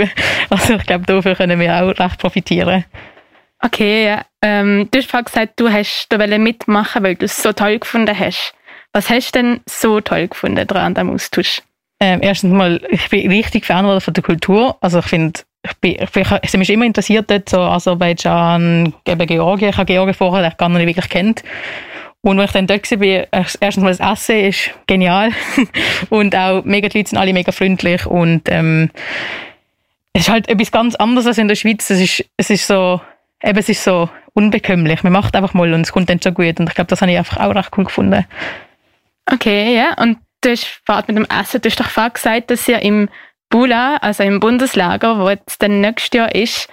Also 0.49 0.73
ich 0.73 0.85
glaube, 0.85 1.05
dafür 1.05 1.35
können 1.35 1.59
wir 1.59 1.81
auch 1.81 1.97
recht 1.97 2.19
profitieren. 2.19 2.85
Okay, 3.59 4.05
ja. 4.05 4.25
ähm, 4.41 4.89
du 4.91 4.99
hast 4.99 5.09
vorhin 5.09 5.25
gesagt, 5.25 5.59
du 5.59 5.71
hast 5.71 6.07
da 6.09 6.17
mitmachen, 6.37 7.03
weil 7.03 7.15
du 7.15 7.25
es 7.25 7.41
so 7.41 7.53
toll 7.53 7.79
gefunden 7.79 8.17
hast. 8.17 8.53
Was 8.93 9.09
hast 9.09 9.35
du 9.35 9.41
denn 9.41 9.61
so 9.67 9.99
toll 10.01 10.27
gefunden 10.27 10.69
an 10.69 10.93
diesem 10.93 11.09
Austausch? 11.09 11.61
Ähm, 11.99 12.19
erstens 12.21 12.53
mal, 12.53 12.81
ich 12.89 13.09
bin 13.09 13.29
richtig 13.29 13.65
Fan 13.65 13.99
von 13.99 14.13
der 14.13 14.23
Kultur. 14.23 14.77
Also 14.81 14.99
ich 14.99 15.05
finde, 15.05 15.41
ich 15.63 15.73
bin, 15.77 15.95
ich 15.99 16.11
bin, 16.11 16.25
ich 16.41 16.53
mich 16.53 16.69
immer 16.69 16.85
interessiert 16.85 17.31
dort, 17.31 17.49
so 17.49 17.59
Aserbaidschan, 17.59 18.93
eben 19.07 19.27
Georgien. 19.27 19.69
Ich 19.69 19.77
habe 19.77 19.85
Georgien 19.85 20.13
vorher 20.13 20.51
gar 20.51 20.69
noch 20.69 20.77
nicht 20.77 20.87
wirklich 20.87 21.09
kennt. 21.09 21.43
Und 22.21 22.37
wenn 22.37 22.45
ich 22.45 22.51
dann 22.51 22.67
dort 22.67 22.89
war, 22.89 23.27
erstens 23.31 23.77
mal 23.77 23.95
das 23.95 23.99
Essen 23.99 24.39
ist 24.45 24.71
genial. 24.85 25.31
und 26.09 26.35
auch 26.35 26.63
mega, 26.63 26.87
die 26.87 26.99
Leute 26.99 27.09
sind 27.09 27.19
alle 27.19 27.33
mega 27.33 27.51
freundlich. 27.51 28.05
Und 28.05 28.43
ähm, 28.47 28.91
es 30.13 30.23
ist 30.23 30.29
halt 30.29 30.47
etwas 30.49 30.71
ganz 30.71 30.95
anderes 30.95 31.25
als 31.25 31.37
in 31.37 31.47
der 31.47 31.55
Schweiz. 31.55 31.89
Es 31.89 31.99
ist, 31.99 32.25
es 32.37 32.49
ist 32.49 32.67
so, 32.67 33.01
eben, 33.41 33.57
es 33.57 33.69
ist 33.69 33.83
so 33.83 34.09
unbekömmlich. 34.33 35.03
Man 35.03 35.13
macht 35.13 35.35
einfach 35.35 35.53
mal 35.53 35.73
und 35.73 35.81
es 35.81 35.91
kommt 35.91 36.09
dann 36.09 36.21
schon 36.21 36.33
gut. 36.33 36.59
Und 36.59 36.69
ich 36.69 36.75
glaube, 36.75 36.89
das 36.89 37.01
habe 37.01 37.11
ich 37.11 37.17
einfach 37.17 37.37
auch 37.37 37.55
recht 37.55 37.71
cool 37.77 37.85
gefunden. 37.85 38.25
Okay, 39.31 39.75
ja. 39.75 39.93
Und 40.01 40.17
du 40.41 40.51
hast 40.51 40.81
vorhin 40.85 41.15
mit 41.15 41.29
dem 41.29 41.39
Essen, 41.39 41.61
du 41.61 41.69
hast 41.69 41.79
doch 41.79 41.89
vorhin 41.89 42.13
gesagt, 42.13 42.51
dass 42.51 42.67
ihr 42.67 42.79
im 42.81 43.09
Bula, 43.49 43.97
also 43.97 44.23
im 44.23 44.39
Bundeslager, 44.39 45.19
wo 45.19 45.29
jetzt 45.29 45.61
dann 45.61 45.81
nächstes 45.81 46.17
Jahr 46.17 46.33
ist, 46.33 46.67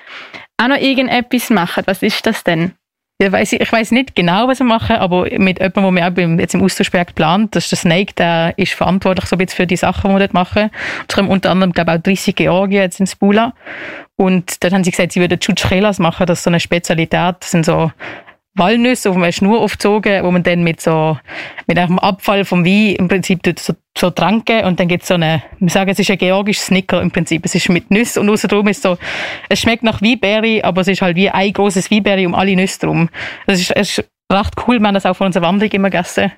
auch 0.57 0.69
noch 0.69 0.77
irgendetwas 0.77 1.51
macht. 1.51 1.87
Was 1.87 2.03
ist 2.03 2.27
das 2.27 2.45
denn? 2.45 2.73
Ja, 3.21 3.31
weiss 3.33 3.53
ich, 3.53 3.61
ich 3.61 3.71
weiß 3.71 3.91
nicht 3.91 4.17
genau, 4.17 4.49
was 4.49 4.61
wir 4.61 4.67
machen, 4.67 4.97
aber 4.97 5.25
mit 5.39 5.59
jemandem, 5.59 5.83
der 5.83 5.91
mir 5.91 6.07
auch 6.07 6.11
beim, 6.11 6.41
jetzt 6.41 6.55
im 6.55 6.63
Austauschprojekt 6.63 7.15
plant, 7.15 7.55
das 7.55 7.65
ist 7.65 7.73
der 7.73 7.79
Snake, 7.79 8.15
der 8.15 8.55
ist 8.57 8.73
verantwortlich 8.73 9.27
so 9.27 9.37
ein 9.37 9.41
bisschen 9.41 9.57
für 9.57 9.67
die 9.67 9.77
Sachen, 9.77 10.09
die 10.09 10.15
wir 10.15 10.21
dort 10.21 10.33
machen. 10.33 10.71
Und 11.03 11.17
haben 11.19 11.29
unter 11.29 11.51
anderem, 11.51 11.73
glaube 11.73 11.91
ich, 11.91 11.99
auch 11.99 12.03
30 12.03 12.35
Georgien 12.35 12.81
jetzt 12.81 12.99
ins 12.99 13.17
Bula. 13.17 13.53
Und 14.17 14.65
dort 14.65 14.73
haben 14.73 14.85
sie 14.85 14.91
gesagt, 14.91 15.13
sie 15.13 15.21
würden 15.21 15.39
Chuchchelas 15.39 15.99
machen, 15.99 16.25
das 16.25 16.39
ist 16.39 16.45
so 16.45 16.51
eine 16.51 16.61
Spezialität, 16.61 17.37
das 17.41 17.51
sind 17.51 17.67
so 17.67 17.93
Walnüsse 18.55 19.11
auf 19.11 19.17
einer 19.17 19.31
Schnur 19.31 19.61
aufgezogen, 19.61 20.25
wo 20.25 20.31
man 20.31 20.43
dann 20.43 20.63
mit 20.65 20.81
so, 20.81 21.19
mit 21.67 21.79
einem 21.79 21.99
Abfall 21.99 22.45
vom 22.45 22.65
Wein 22.65 22.97
im 22.97 23.09
Prinzip 23.09 23.41
so, 23.59 23.75
so 23.97 24.11
tranken 24.11 24.65
und 24.65 24.81
dann 24.81 24.89
gibt 24.89 25.03
es 25.03 25.09
so 25.09 25.15
eine, 25.15 25.43
wir 25.59 25.71
sagen, 25.71 25.91
es 25.91 25.99
ist 25.99 26.11
ein 26.11 26.19
georgisches 26.19 26.67
Snicker 26.67 27.01
im 27.01 27.11
Prinzip. 27.11 27.45
Es 27.45 27.55
ist 27.55 27.69
mit 27.69 27.91
Nüssen 27.91 28.23
und 28.23 28.31
außerdem 28.31 28.67
ist 28.69 28.83
so, 28.83 28.99
es 29.49 29.61
schmeckt 29.61 29.85
nach 29.85 30.03
Weinberry, 30.03 30.63
aber 30.63 30.81
es 30.81 30.89
ist 30.89 31.03
halt 31.03 31.17
wie 31.17 31.31
ein 31.31 31.53
großes 31.53 31.91
Weinberry 31.91 32.27
um 32.27 32.35
alle 32.35 32.57
Nüsse 32.57 32.81
drum. 32.81 33.09
Das 33.47 33.61
ist, 33.61 33.71
es 33.71 33.99
ist 33.99 34.11
recht 34.33 34.55
cool, 34.67 34.81
wir 34.81 34.87
haben 34.87 34.95
das 34.95 35.07
auch 35.07 35.17
von 35.17 35.27
unserer 35.27 35.45
Wanderung 35.45 35.73
immer 35.73 35.91
gegessen. 35.91 36.33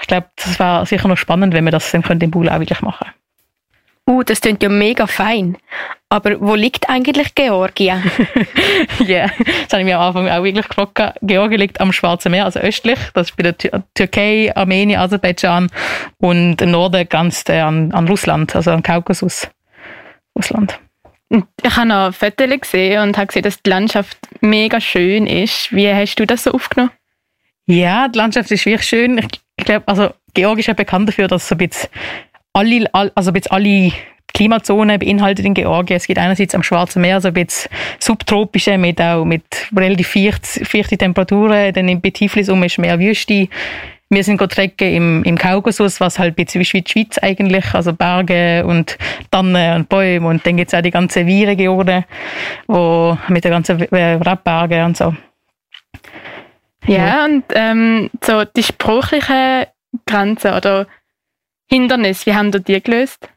Ich 0.00 0.06
glaube, 0.06 0.28
das 0.36 0.60
war 0.60 0.84
sicher 0.84 1.08
noch 1.08 1.16
spannend, 1.16 1.54
wenn 1.54 1.64
wir 1.64 1.70
das 1.70 1.90
dann 1.90 2.02
im 2.20 2.30
Bull 2.30 2.48
auch 2.48 2.58
wirklich 2.58 2.82
machen 2.82 3.06
Uh, 4.08 4.22
das 4.22 4.40
klingt 4.40 4.62
ja 4.62 4.68
mega 4.68 5.06
fein. 5.08 5.58
Aber 6.08 6.40
wo 6.40 6.54
liegt 6.54 6.88
eigentlich 6.88 7.34
Georgien? 7.34 8.02
Ja, 9.00 9.06
yeah. 9.06 9.30
das 9.36 9.72
habe 9.72 9.80
ich 9.80 9.84
mir 9.84 9.98
am 9.98 10.08
Anfang 10.08 10.28
auch 10.28 10.42
wirklich 10.42 10.68
gefragt. 10.68 11.18
Georgien 11.22 11.60
liegt 11.60 11.80
am 11.80 11.92
Schwarzen 11.92 12.30
Meer, 12.30 12.44
also 12.44 12.60
östlich. 12.60 12.98
Das 13.14 13.30
ist 13.30 13.36
bei 13.36 13.42
der 13.42 13.56
Tür 13.56 13.82
Türkei, 13.94 14.52
Armenien, 14.54 15.00
Aserbaidschan 15.00 15.68
und 16.18 16.60
im 16.62 16.70
Norden 16.70 17.08
ganz 17.08 17.44
äh, 17.48 17.60
an, 17.60 17.92
an 17.92 18.06
Russland, 18.06 18.54
also 18.54 18.70
am 18.70 18.82
Kaukasus. 18.82 19.48
Russland. 20.36 20.78
Ich 21.30 21.76
habe 21.76 21.88
noch 21.88 22.14
Fotos 22.14 22.60
gesehen 22.60 23.02
und 23.02 23.16
habe 23.16 23.26
gesehen, 23.26 23.42
dass 23.42 23.62
die 23.62 23.70
Landschaft 23.70 24.18
mega 24.40 24.80
schön 24.80 25.26
ist. 25.26 25.74
Wie 25.74 25.92
hast 25.92 26.16
du 26.16 26.26
das 26.26 26.44
so 26.44 26.52
aufgenommen? 26.52 26.92
Ja, 27.66 28.08
die 28.08 28.18
Landschaft 28.18 28.50
ist 28.50 28.64
wirklich 28.64 28.86
schön. 28.88 29.18
Ich, 29.18 29.40
ich 29.56 29.64
glaube, 29.64 29.88
also 29.88 30.10
Georgien 30.34 30.60
ist 30.60 30.66
ja 30.66 30.74
bekannt 30.74 31.08
dafür, 31.08 31.26
dass 31.26 31.42
es 31.42 31.48
so 31.48 31.54
ein 31.54 31.58
bisschen 31.58 31.90
alle, 32.56 32.88
also 32.92 33.30
ein 33.30 33.34
bisschen 33.34 33.52
alle 33.52 33.92
Klimazonen 34.34 34.98
beinhaltet 34.98 35.46
in 35.46 35.54
Georgien. 35.54 35.96
Es 35.96 36.06
gibt 36.06 36.18
einerseits 36.18 36.54
am 36.54 36.62
Schwarzen 36.62 37.00
Meer 37.02 37.20
so 37.20 37.28
ein 37.28 37.34
bisschen 37.34 37.70
subtropische 37.98 38.76
mit 38.76 39.00
auch 39.00 39.24
mit 39.24 39.44
relativ 39.74 40.08
feuchten 40.08 40.98
Temperaturen. 40.98 41.72
Dann 41.72 41.88
in 41.88 42.00
Betiflis 42.00 42.48
um 42.48 42.62
ist 42.62 42.78
mehr 42.78 42.98
Wüste. 42.98 43.48
Wir 44.08 44.22
sind 44.22 44.38
trecken 44.38 44.94
im, 44.94 45.24
im 45.24 45.36
Kaukasus, 45.36 46.00
was 46.00 46.18
halt 46.18 46.32
ein 46.32 46.44
bisschen 46.44 46.60
wie 46.60 46.80
die 46.80 46.90
Schweiz 46.90 47.18
eigentlich, 47.18 47.74
also 47.74 47.92
Berge 47.92 48.64
und 48.64 48.96
Tannen 49.30 49.74
und 49.74 49.88
Bäume. 49.88 50.28
Und 50.28 50.46
dann 50.46 50.56
gibt 50.56 50.72
es 50.72 50.78
auch 50.78 50.82
die 50.82 50.92
ganzen 50.92 51.26
Weinregionen, 51.26 52.04
wo, 52.68 53.18
mit 53.28 53.42
den 53.42 53.50
ganzen 53.50 53.80
Rebbergen 53.80 54.84
und 54.84 54.96
so. 54.96 55.14
Ja, 56.86 57.06
ja. 57.06 57.24
und 57.24 57.44
ähm, 57.54 58.10
so 58.22 58.44
die 58.44 58.62
sprachlichen 58.62 59.64
Grenzen 60.06 60.52
oder 60.52 60.86
Hindernisse, 61.66 62.26
wie 62.26 62.34
haben 62.34 62.52
ihr 62.52 62.60
die 62.60 62.82
gelöst? 62.82 63.28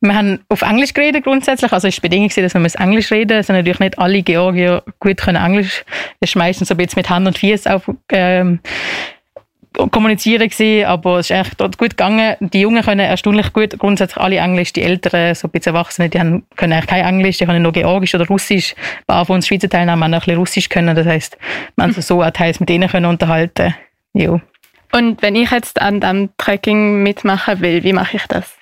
Wir 0.00 0.14
haben 0.14 0.40
auf 0.48 0.62
Englisch 0.62 0.92
geredet 0.92 1.24
grundsätzlich, 1.24 1.72
also 1.72 1.88
ist 1.88 1.96
die 1.96 2.02
Bedingung, 2.02 2.28
dass 2.28 2.54
wir 2.54 2.80
Englisch 2.80 3.10
reden. 3.10 3.38
Es 3.38 3.46
sind 3.46 3.56
natürlich 3.56 3.80
nicht 3.80 3.98
alle 3.98 4.22
Georgier 4.22 4.82
gut 5.00 5.16
können 5.16 5.42
Englisch. 5.42 5.84
Das 6.20 6.30
ist 6.30 6.36
meistens 6.36 6.68
so 6.68 6.74
ein 6.74 6.76
bisschen 6.76 6.98
mit 6.98 7.08
Hand 7.08 7.26
und 7.26 7.38
Fies 7.38 7.66
auf 7.66 7.90
ähm, 8.12 8.60
kommunizieren 9.90 10.48
gewesen, 10.48 10.86
aber 10.86 11.18
es 11.18 11.30
ist 11.30 11.36
echt 11.36 11.60
dort 11.60 11.78
gut 11.78 11.90
gegangen. 11.90 12.36
Die 12.40 12.60
Jungen 12.60 12.82
können 12.82 13.00
erstaunlich 13.00 13.52
gut 13.52 13.78
grundsätzlich 13.78 14.22
alle 14.22 14.36
Englisch, 14.36 14.72
die 14.72 14.82
Älteren, 14.82 15.34
so 15.34 15.48
ein 15.48 15.50
bisschen 15.50 15.74
Erwachsene, 15.74 16.08
die 16.08 16.18
haben, 16.18 16.44
können 16.56 16.72
eigentlich 16.72 16.86
kein 16.86 17.04
Englisch, 17.04 17.38
die 17.38 17.46
können 17.46 17.62
nur 17.62 17.72
Georgisch 17.72 18.14
oder 18.14 18.26
Russisch. 18.26 18.74
Ein 18.74 19.04
paar 19.06 19.26
von 19.26 19.36
uns 19.36 19.46
Schweizer 19.46 19.68
Teilnehmer 19.68 20.04
haben 20.04 20.14
auch 20.14 20.18
ein 20.18 20.20
bisschen 20.20 20.38
Russisch 20.38 20.68
können, 20.68 20.94
das 20.94 21.06
heisst, 21.06 21.36
man 21.76 21.88
also 21.88 22.00
so 22.00 22.22
auch 22.22 22.30
teils 22.30 22.60
mit 22.60 22.68
denen 22.68 22.88
können 22.88 23.06
unterhalten. 23.06 23.74
Jo. 24.14 24.40
Und 24.92 25.22
wenn 25.22 25.36
ich 25.36 25.50
jetzt 25.50 25.80
an 25.80 26.00
dem 26.00 26.30
Trekking 26.38 27.02
mitmachen 27.02 27.60
will, 27.60 27.82
wie 27.84 27.92
mache 27.92 28.16
ich 28.16 28.26
das? 28.26 28.56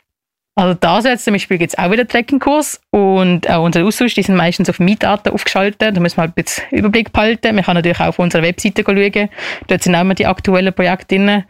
Also 0.56 0.74
da 0.74 1.00
jetzt 1.00 1.24
zum 1.24 1.34
Beispiel 1.34 1.58
gibt 1.58 1.72
es 1.72 1.78
auch 1.78 1.90
wieder 1.90 2.06
Trekkingkurs 2.06 2.80
und 2.90 3.50
auch 3.50 3.64
unsere 3.64 3.84
Austausch, 3.84 4.14
die 4.14 4.22
sind 4.22 4.36
meistens 4.36 4.70
auf 4.70 4.78
Mietdaten 4.78 5.32
aufgeschaltet. 5.32 5.96
Da 5.96 6.00
müssen 6.00 6.16
wir 6.16 6.22
halt 6.22 6.30
ein 6.36 6.44
bisschen 6.44 6.64
Überblick 6.70 7.12
behalten. 7.12 7.56
Man 7.56 7.64
kann 7.64 7.74
natürlich 7.74 7.98
auch 7.98 8.06
auf 8.06 8.18
unserer 8.20 8.42
Webseite 8.42 8.84
schauen. 8.84 9.28
Dort 9.66 9.82
sind 9.82 9.96
auch 9.96 10.00
immer 10.02 10.14
die 10.14 10.26
aktuellen 10.26 10.72
Projekte 10.72 11.16
drin. 11.16 11.44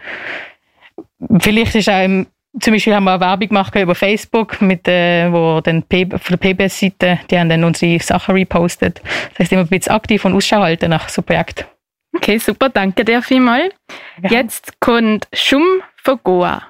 Vielleicht 1.39 1.75
ist 1.75 1.91
auch 1.91 2.03
im, 2.03 2.27
zum 2.61 2.73
Beispiel 2.73 2.95
haben 2.95 3.05
wir 3.05 3.17
auch 3.17 3.21
Werbung 3.21 3.49
gemacht 3.49 3.75
über 3.75 3.95
Facebook, 3.95 4.63
mit, 4.63 4.89
äh, 4.89 5.31
wo 5.31 5.61
dann 5.61 5.83
von 5.83 6.19
der 6.31 6.37
PBS-Seite, 6.37 7.21
die 7.31 7.39
haben 7.39 7.51
dann 7.51 7.65
unsere 7.65 8.03
Sachen 8.03 8.35
repostet. 8.35 9.03
Das 9.31 9.41
heißt, 9.41 9.53
immer 9.53 9.63
ein 9.63 9.69
bisschen 9.69 9.93
aktiv 9.93 10.25
und 10.25 10.35
Ausschau 10.35 10.61
halten 10.61 10.89
nach 10.89 11.11
so 11.11 11.21
Projekten. 11.21 11.65
Okay, 12.15 12.39
super, 12.39 12.69
danke 12.69 13.05
dir 13.05 13.23
vielmal. 13.23 13.71
Ja. 14.23 14.31
Jetzt 14.31 14.81
kommt 14.81 15.27
Schum 15.33 15.83
von 15.97 16.21
Goa. 16.23 16.63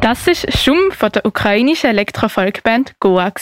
Das 0.00 0.26
ist 0.26 0.58
Schum 0.58 0.90
von 0.90 1.10
der 1.10 1.24
ukrainischen 1.24 1.88
Elektrofolkband 1.88 2.98
Goa. 3.00 3.32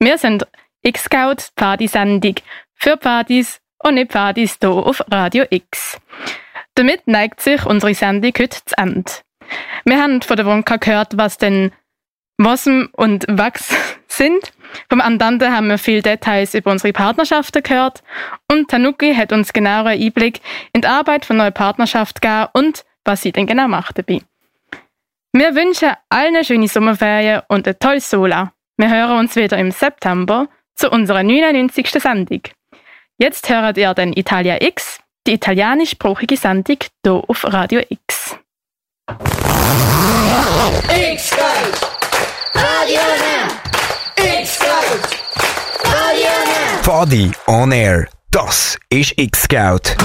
Wir 0.00 0.18
sind 0.18 0.46
X-Scout 0.82 1.50
Partysendung 1.56 2.34
für 2.74 2.96
Partys 2.96 3.60
und 3.82 3.94
nicht 3.94 4.10
Partys 4.10 4.58
hier 4.60 4.70
auf 4.70 5.02
Radio 5.10 5.44
X. 5.50 5.98
Damit 6.74 7.06
neigt 7.06 7.40
sich 7.40 7.64
unsere 7.66 7.94
Sendung 7.94 8.32
heute 8.38 8.64
zu 8.64 8.76
Ende. 8.76 9.10
Wir 9.84 10.02
haben 10.02 10.22
von 10.22 10.36
der 10.36 10.46
Wonka 10.46 10.76
gehört, 10.76 11.16
was 11.16 11.38
denn 11.38 11.72
Wasm 12.36 12.86
und 12.92 13.26
Wachs 13.28 13.74
sind. 14.08 14.52
Vom 14.88 15.00
Andante 15.00 15.50
haben 15.50 15.68
wir 15.68 15.78
viele 15.78 16.02
Details 16.02 16.54
über 16.54 16.70
unsere 16.70 16.92
Partnerschaften 16.92 17.62
gehört 17.62 18.02
und 18.50 18.70
Tanuki 18.70 19.14
hat 19.14 19.32
uns 19.32 19.52
genaueren 19.52 20.00
Einblick 20.00 20.40
in 20.72 20.82
die 20.82 20.88
Arbeit 20.88 21.24
von 21.24 21.38
neuer 21.38 21.50
Partnerschaft 21.50 22.20
gegeben 22.20 22.48
und 22.52 22.84
was 23.04 23.22
sie 23.22 23.32
denn 23.32 23.46
genau 23.46 23.66
macht 23.66 23.98
dabei. 23.98 24.20
Wir 25.32 25.54
wünschen 25.54 25.92
allen 26.08 26.36
eine 26.36 26.44
schöne 26.44 26.68
Sommerferien 26.68 27.42
und 27.48 27.66
ein 27.66 27.78
tolles 27.78 28.08
Sola. 28.08 28.52
Wir 28.76 28.90
hören 28.90 29.18
uns 29.18 29.34
wieder 29.36 29.58
im 29.58 29.70
September 29.70 30.48
zu 30.74 30.90
unserer 30.90 31.22
99. 31.22 31.90
Sendung. 31.90 32.42
Jetzt 33.20 33.48
hört 33.48 33.76
ihr 33.78 33.92
den 33.94 34.12
Italia 34.12 34.62
X, 34.62 35.00
die 35.26 35.32
italienischsprachige 35.32 36.36
Sendung 36.36 36.76
hier 37.04 37.20
auf 37.26 37.42
Radio 37.46 37.80
X. 37.88 38.36
X-Scout! 40.88 41.88
Radio 42.54 43.00
Now! 43.18 44.34
X-Scout! 44.40 45.16
Radio 45.82 46.30
Now! 46.46 46.82
Fadi 46.84 47.32
on 47.48 47.72
Air. 47.72 48.06
Das 48.30 48.78
ist 48.88 49.14
X-Scout. 49.18 49.96